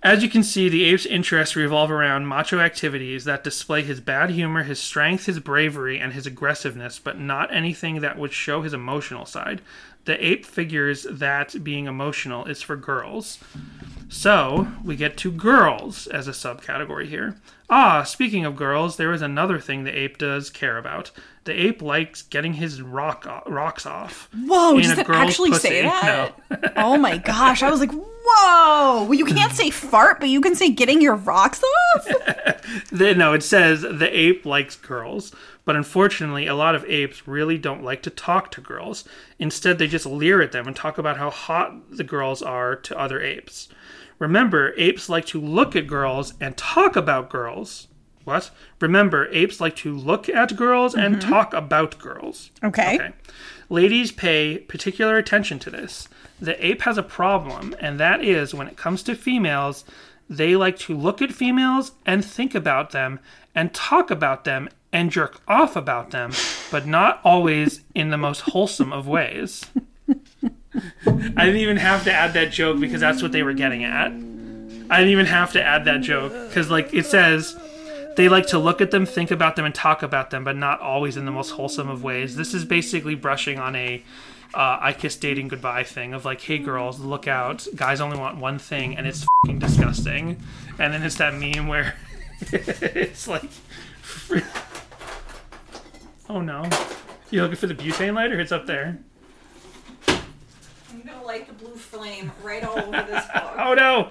[0.00, 4.30] As you can see, the ape's interests revolve around macho activities that display his bad
[4.30, 8.72] humor, his strength, his bravery, and his aggressiveness, but not anything that would show his
[8.72, 9.60] emotional side.
[10.08, 13.38] The ape figures that being emotional is for girls.
[14.08, 17.36] So, we get to girls as a subcategory here.
[17.68, 21.10] Ah, speaking of girls, there is another thing the ape does care about.
[21.44, 24.30] The ape likes getting his rock rocks off.
[24.34, 25.68] Whoa, does it actually pussy.
[25.68, 26.32] say that?
[26.50, 26.58] No.
[26.76, 27.62] oh my gosh.
[27.62, 29.04] I was like, whoa.
[29.04, 31.62] Well, you can't say fart, but you can say getting your rocks
[31.96, 32.08] off?
[32.92, 35.34] No, it says the ape likes girls,
[35.68, 39.04] but unfortunately, a lot of apes really don't like to talk to girls.
[39.38, 42.98] Instead, they just leer at them and talk about how hot the girls are to
[42.98, 43.68] other apes.
[44.18, 47.88] Remember, apes like to look at girls and talk about girls.
[48.24, 48.50] What?
[48.80, 51.28] Remember, apes like to look at girls and mm-hmm.
[51.28, 52.50] talk about girls.
[52.64, 52.94] Okay.
[52.94, 53.12] Okay.
[53.68, 56.08] Ladies pay particular attention to this.
[56.40, 59.84] The ape has a problem, and that is when it comes to females,
[60.30, 63.20] they like to look at females and think about them
[63.54, 66.32] and talk about them and jerk off about them,
[66.70, 69.64] but not always in the most wholesome of ways.
[71.06, 74.12] I didn't even have to add that joke because that's what they were getting at.
[74.90, 77.56] I didn't even have to add that joke because, like, it says
[78.16, 80.80] they like to look at them, think about them, and talk about them, but not
[80.80, 82.36] always in the most wholesome of ways.
[82.36, 84.02] This is basically brushing on a
[84.54, 88.38] uh, I kiss dating goodbye thing of like, hey girls, look out, guys only want
[88.38, 89.26] one thing, and it's
[89.58, 90.42] disgusting.
[90.78, 91.94] And then it's that meme where
[92.40, 93.50] it's like,
[96.28, 96.68] oh no,
[97.30, 98.38] you looking for the butane lighter?
[98.40, 98.98] It's up there.
[100.08, 103.52] I'm gonna light the blue flame right all over this book.
[103.58, 104.10] Oh no.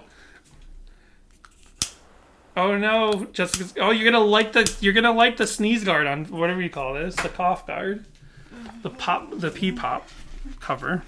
[2.55, 3.73] Oh no, Jessica's.
[3.79, 6.95] Oh, you're gonna like the you're gonna like the sneeze guard on whatever you call
[6.95, 8.05] this, the cough guard,
[8.81, 10.07] the pop, the pee pop
[10.59, 11.03] cover.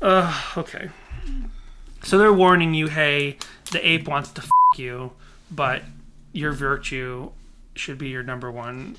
[0.00, 0.90] Uh, okay.
[2.04, 3.36] So they're warning you, hey,
[3.70, 5.12] the ape wants to f- you,
[5.50, 5.82] but
[6.32, 7.30] your virtue
[7.74, 8.96] should be your number one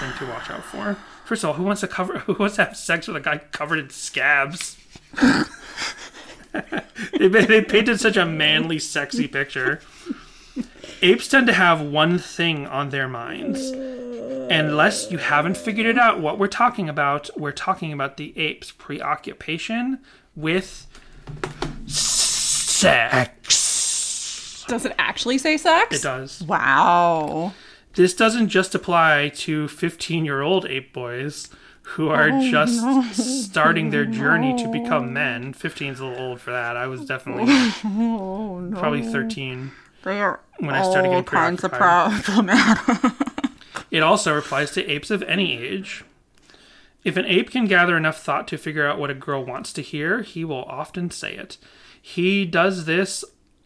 [0.00, 0.96] thing to watch out for.
[1.24, 2.18] First of all, who wants to cover?
[2.26, 4.76] Who wants to have sex with a guy covered in scabs?
[7.18, 9.80] they, they painted such a manly, sexy picture.
[11.02, 13.70] Apes tend to have one thing on their minds.
[14.50, 18.72] Unless you haven't figured it out what we're talking about, we're talking about the ape's
[18.72, 19.98] preoccupation
[20.36, 20.86] with
[21.86, 23.34] sex.
[24.66, 25.98] Does it actually say sex?
[25.98, 26.42] It does.
[26.42, 27.52] Wow.
[27.94, 31.48] This doesn't just apply to 15 year old ape boys
[31.82, 35.52] who are oh, just starting their journey to become men.
[35.52, 36.76] 15 is a little old for that.
[36.76, 37.52] I was definitely
[37.84, 39.70] oh, probably 13
[40.02, 43.12] They are when I started getting kinds of problematic.
[43.94, 46.02] It also applies to apes of any age.
[47.04, 49.82] If an ape can gather enough thought to figure out what a girl wants to
[49.82, 51.58] hear, he will often say it.
[52.02, 53.24] He does this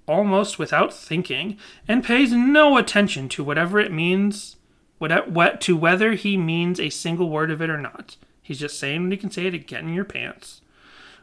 [0.09, 4.57] almost without thinking and pays no attention to whatever it means,
[4.99, 8.17] what, what to whether he means a single word of it or not.
[8.43, 10.63] He's just saying what he can say to get in your pants.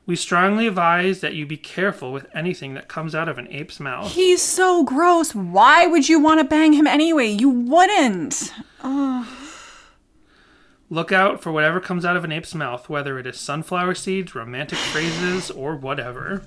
[0.05, 3.79] We strongly advise that you be careful with anything that comes out of an ape's
[3.79, 4.11] mouth.
[4.11, 5.33] He's so gross.
[5.33, 7.27] Why would you want to bang him anyway?
[7.27, 8.53] You wouldn't.
[10.91, 14.35] Look out for whatever comes out of an ape's mouth, whether it is sunflower seeds,
[14.35, 16.43] romantic phrases, or whatever.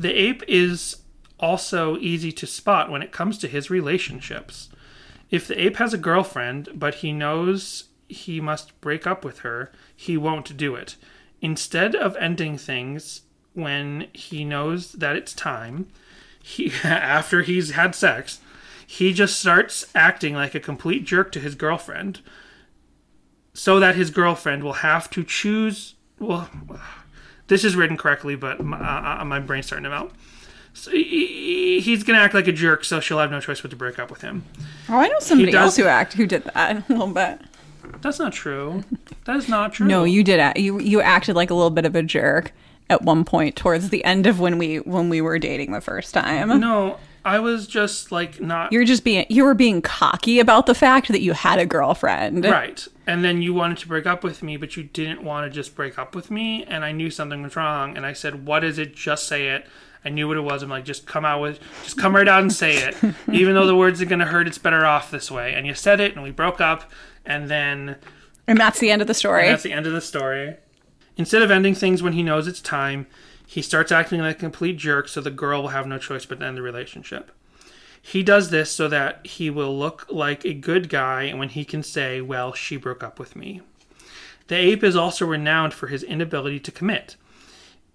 [0.00, 0.96] The ape is
[1.38, 4.70] also easy to spot when it comes to his relationships.
[5.30, 9.70] If the ape has a girlfriend, but he knows he must break up with her,
[9.94, 10.96] he won't do it.
[11.42, 13.22] Instead of ending things
[13.52, 15.86] when he knows that it's time,
[16.42, 18.40] he after he's had sex,
[18.86, 22.20] he just starts acting like a complete jerk to his girlfriend
[23.52, 25.94] so that his girlfriend will have to choose.
[26.18, 26.48] Well,
[27.50, 28.78] this is written correctly, but my,
[29.20, 30.12] uh, my brain's starting to melt.
[30.72, 33.76] So he, he's gonna act like a jerk, so she'll have no choice but to
[33.76, 34.44] break up with him.
[34.88, 37.40] Oh, I know somebody does- else who act who did that a little bit.
[38.02, 38.84] That's not true.
[39.24, 39.86] That is not true.
[39.86, 40.38] No, you did.
[40.40, 42.52] Act, you you acted like a little bit of a jerk
[42.88, 46.14] at one point towards the end of when we when we were dating the first
[46.14, 46.60] time.
[46.60, 50.74] No, I was just like not You're just being you were being cocky about the
[50.74, 52.44] fact that you had a girlfriend.
[52.44, 52.86] right.
[53.06, 55.74] And then you wanted to break up with me, but you didn't want to just
[55.74, 56.64] break up with me.
[56.64, 57.96] And I knew something was wrong.
[57.96, 58.94] And I said, "What is it?
[58.94, 59.66] Just say it."
[60.04, 60.62] I knew what it was.
[60.62, 62.96] I'm like, just come out with, just come right out and say it.
[63.30, 65.52] Even though the words are gonna hurt, it's better off this way.
[65.52, 66.90] And you said it, and we broke up.
[67.26, 67.96] And then
[68.46, 69.48] And that's the end of the story.
[69.48, 70.56] that's the end of the story.
[71.16, 73.06] Instead of ending things when he knows it's time,
[73.50, 76.38] he starts acting like a complete jerk, so the girl will have no choice but
[76.38, 77.32] to end the relationship.
[78.00, 81.82] He does this so that he will look like a good guy when he can
[81.82, 83.60] say, Well, she broke up with me.
[84.46, 87.16] The ape is also renowned for his inability to commit.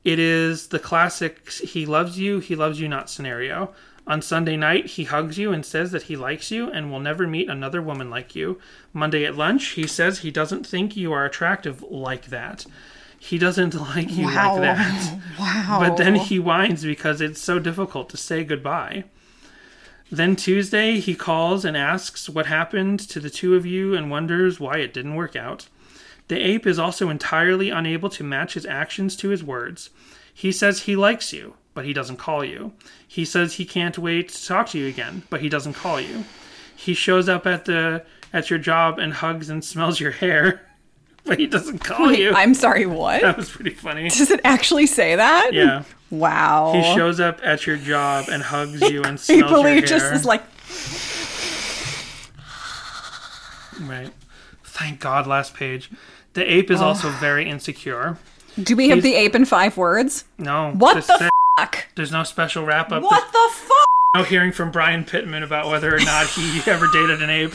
[0.03, 3.73] It is the classic he loves you, he loves you not scenario.
[4.05, 7.25] On Sunday night, he hugs you and says that he likes you and will never
[7.25, 8.59] meet another woman like you.
[8.91, 12.65] Monday at lunch, he says he doesn't think you are attractive like that.
[13.25, 14.53] He doesn't like you Wow.
[14.57, 15.19] like that.
[15.39, 15.77] wow.
[15.79, 19.05] But then he whines because it's so difficult to say goodbye.
[20.11, 24.59] Then Tuesday, he calls and asks what happened to the two of you and wonders
[24.59, 25.67] why it didn't work out.
[26.27, 29.89] The ape is also entirely unable to match his actions to his words.
[30.33, 32.73] He says he likes you, but he doesn't call you.
[33.07, 36.25] He says he can't wait to talk to you again, but he doesn't call you.
[36.75, 38.03] He shows up at the
[38.33, 40.61] at your job and hugs and smells your hair,
[41.27, 42.33] but he doesn't call Wait, you.
[42.33, 43.21] I'm sorry, what?
[43.21, 44.09] that was pretty funny.
[44.09, 45.51] Does it actually say that?
[45.53, 45.83] Yeah.
[46.11, 46.73] Wow.
[46.73, 49.85] He shows up at your job and hugs you and smells People your he hair.
[49.87, 50.43] just is like
[53.81, 54.11] Right.
[54.63, 55.89] Thank God, last page.
[56.33, 58.17] The ape is also very insecure.
[58.61, 60.25] Do we have He's- the ape in five words?
[60.37, 60.71] No.
[60.71, 61.87] What the fuck?
[61.95, 63.03] There's no special wrap up.
[63.03, 63.85] What the fuck?
[64.15, 67.53] no hearing from Brian Pittman about whether or not he ever dated an ape.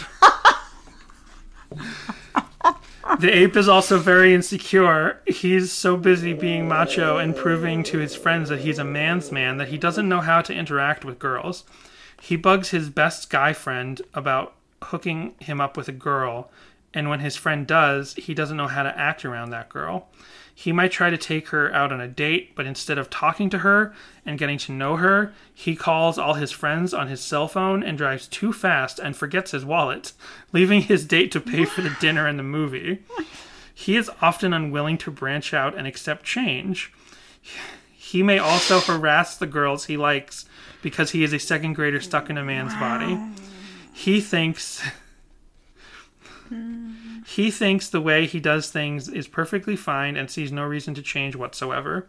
[3.19, 5.21] The ape is also very insecure.
[5.27, 9.57] He's so busy being macho and proving to his friends that he's a man's man
[9.57, 11.65] that he doesn't know how to interact with girls.
[12.21, 14.55] He bugs his best guy friend about
[14.85, 16.51] hooking him up with a girl,
[16.93, 20.09] and when his friend does, he doesn't know how to act around that girl.
[20.61, 23.61] He might try to take her out on a date, but instead of talking to
[23.61, 23.95] her
[24.27, 27.97] and getting to know her, he calls all his friends on his cell phone and
[27.97, 30.13] drives too fast and forgets his wallet,
[30.53, 32.99] leaving his date to pay for the dinner and the movie.
[33.73, 36.93] He is often unwilling to branch out and accept change.
[37.91, 40.45] He may also harass the girls he likes
[40.83, 43.19] because he is a second grader stuck in a man's body.
[43.95, 44.83] He thinks
[46.51, 47.00] hmm.
[47.27, 51.03] He thinks the way he does things is perfectly fine and sees no reason to
[51.03, 52.09] change whatsoever.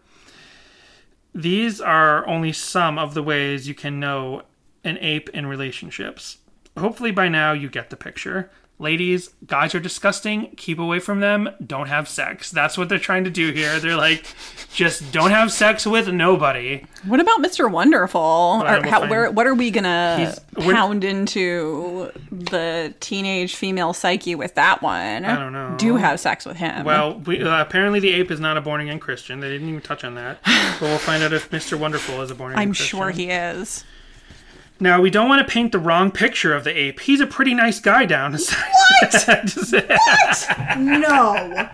[1.33, 4.43] These are only some of the ways you can know
[4.83, 6.39] an ape in relationships.
[6.77, 8.49] Hopefully, by now, you get the picture.
[8.81, 10.55] Ladies, guys are disgusting.
[10.57, 11.51] Keep away from them.
[11.63, 12.49] Don't have sex.
[12.49, 13.79] That's what they're trying to do here.
[13.79, 14.25] They're like,
[14.73, 16.83] just don't have sex with nobody.
[17.05, 17.69] What about Mr.
[17.71, 18.19] Wonderful?
[18.19, 24.81] Or how, where, what are we gonna pound into the teenage female psyche with that
[24.81, 25.25] one?
[25.25, 25.75] I don't know.
[25.77, 26.83] Do have sex with him?
[26.83, 29.41] Well, we, uh, apparently the ape is not a born again Christian.
[29.41, 30.39] They didn't even touch on that.
[30.43, 31.77] but we'll find out if Mr.
[31.77, 32.97] Wonderful is a born again Christian.
[32.97, 33.27] I'm Christian.
[33.27, 33.83] sure he is.
[34.81, 37.01] Now, we don't want to paint the wrong picture of the ape.
[37.01, 38.33] He's a pretty nice guy down.
[38.33, 38.47] What?
[39.71, 40.77] What?
[40.79, 41.69] No,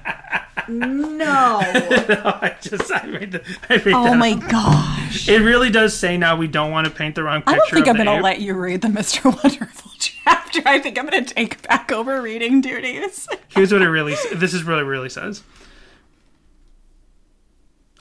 [0.67, 0.67] no.
[0.67, 4.49] no I just, I made, the, I made Oh my up.
[4.49, 5.29] gosh!
[5.29, 7.69] It really does say now we don't want to paint the wrong picture I don't
[7.71, 9.23] think I'm gonna let you read the Mr.
[9.43, 10.61] Wonderful chapter.
[10.65, 13.27] I think I'm gonna take back over reading duties.
[13.49, 14.15] Here's what it really.
[14.33, 15.43] This is what it really says.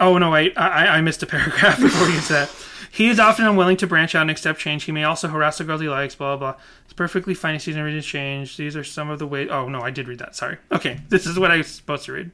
[0.01, 0.31] Oh no!
[0.33, 2.49] Wait, I, I- I missed a paragraph before you said.
[2.97, 4.85] He is often unwilling to branch out and accept change.
[4.85, 6.15] He may also harass the girls he likes.
[6.15, 6.53] Blah blah.
[6.53, 6.61] blah.
[6.85, 7.53] It's perfectly fine.
[7.53, 8.57] He sees no reason to change.
[8.57, 9.51] These are some of the ways.
[9.51, 10.35] Oh no, I did read that.
[10.35, 10.57] Sorry.
[10.73, 12.31] Okay, this is what I was supposed to read.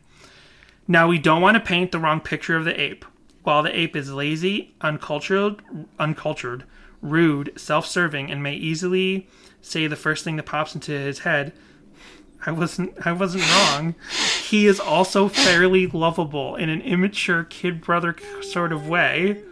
[0.87, 3.05] Now we don't want to paint the wrong picture of the ape.
[3.43, 5.63] While the ape is lazy, uncultured,
[5.99, 6.63] uncultured,
[7.01, 9.29] rude, self-serving, and may easily
[9.61, 11.53] say the first thing that pops into his head,
[12.47, 13.97] I wasn't I wasn't wrong.
[14.45, 19.43] He is also fairly lovable in an immature kid brother sort of way.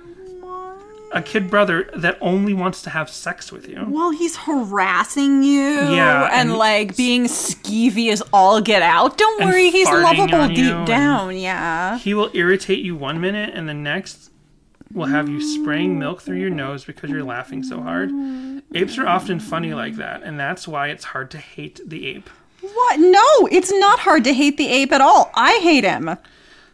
[1.12, 3.84] A kid brother that only wants to have sex with you.
[3.88, 9.18] Well, he's harassing you, Yeah, and, and- like being skeevy as all get out.
[9.18, 11.36] Don't worry, he's lovable deep down.
[11.36, 11.98] Yeah.
[11.98, 14.30] He will irritate you one minute and the next
[14.92, 18.10] will have you spraying milk through your nose because you're laughing so hard.
[18.74, 22.28] Apes are often funny like that, and that's why it's hard to hate the ape.
[22.60, 23.00] What?
[23.00, 25.30] No, it's not hard to hate the ape at all.
[25.34, 26.16] I hate him.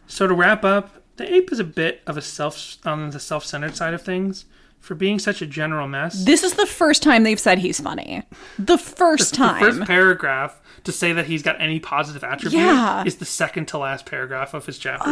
[0.07, 3.75] So to wrap up, the ape is a bit of a self on the self-centered
[3.75, 4.45] side of things.
[4.79, 8.23] For being such a general mess, This is the first time they've said he's funny.
[8.59, 9.59] The first the time.
[9.59, 13.03] first paragraph to say that he's got any positive attribute Yeah.
[13.03, 15.09] is the second to last paragraph of his chapter.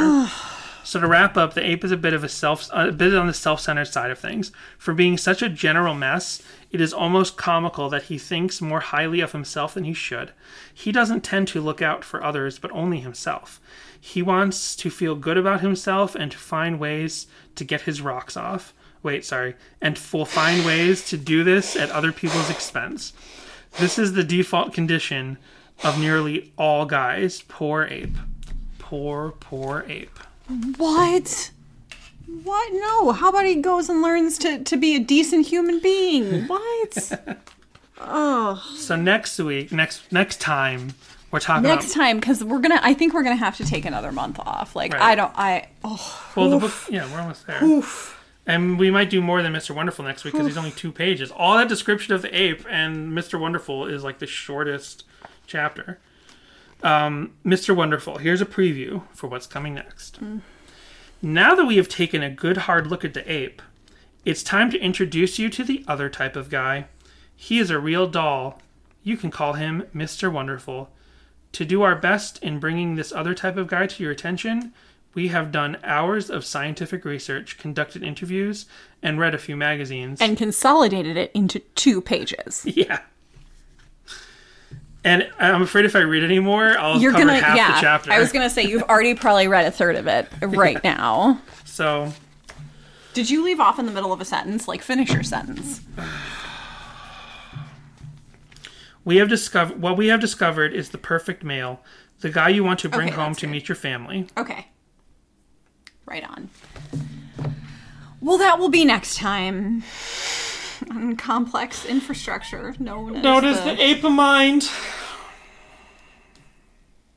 [0.86, 3.28] So to wrap up, the ape is a bit of a self, a bit on
[3.28, 4.52] the self-centered side of things.
[4.78, 9.20] For being such a general mess, it is almost comical that he thinks more highly
[9.20, 10.32] of himself than he should.
[10.74, 13.60] He doesn't tend to look out for others, but only himself.
[14.00, 17.26] He wants to feel good about himself and to find ways
[17.56, 18.74] to get his rocks off.
[19.02, 19.56] Wait, sorry.
[19.82, 23.14] And will find ways to do this at other people's expense.
[23.80, 25.40] This is the default condition
[25.84, 27.42] of nearly all guys.
[27.42, 28.18] Poor ape.
[28.78, 30.20] Poor, poor ape.
[30.78, 31.52] What?
[32.44, 32.74] What?
[32.74, 33.12] No.
[33.12, 36.48] How about he goes and learns to, to be a decent human being?
[36.48, 37.38] What?
[38.76, 40.94] So next week, next next time,
[41.32, 42.80] we're talking Next about time, because we're gonna.
[42.84, 44.76] I think we're gonna have to take another month off.
[44.76, 45.02] Like Right.
[45.02, 45.32] I don't.
[45.36, 45.70] I.
[45.84, 46.32] Oh.
[46.36, 46.74] well the book.
[46.90, 47.82] Yeah, we're almost there.
[48.48, 49.74] And we might do more than Mr.
[49.74, 51.32] Wonderful next week because he's only two pages.
[51.32, 53.40] All that description of the ape and Mr.
[53.40, 55.04] Wonderful is like the shortest
[55.48, 55.98] chapter.
[56.84, 57.76] Um, Mr.
[57.76, 60.20] Wonderful, here's a preview for what's coming next.
[61.22, 63.62] Now that we have taken a good hard look at the ape,
[64.24, 66.86] it's time to introduce you to the other type of guy.
[67.36, 68.62] He is a real doll.
[69.04, 70.32] You can call him Mr.
[70.32, 70.90] Wonderful.
[71.54, 74.74] To do our best in bringing this other type of guy to your attention,
[75.14, 78.66] we have done hours of scientific research, conducted interviews,
[79.02, 80.20] and read a few magazines.
[80.20, 82.64] And consolidated it into two pages.
[82.66, 83.00] yeah.
[85.06, 88.12] And I'm afraid if I read anymore, I'll You're cover gonna, half yeah, the chapter.
[88.12, 90.96] I was gonna say you've already probably read a third of it right yeah.
[90.96, 91.42] now.
[91.64, 92.12] So,
[93.14, 94.68] did you leave off in the middle of a sentence?
[94.68, 95.82] Like finish your sentence.
[99.06, 101.82] We have discovered what we have discovered is the perfect male,
[102.22, 104.26] the guy you want to bring okay, home to meet your family.
[104.36, 104.70] Okay.
[106.08, 106.50] Right on.
[108.22, 109.84] Well, that will be next time
[110.90, 113.60] and complex infrastructure known as.
[113.60, 114.70] The, the Ape Mind.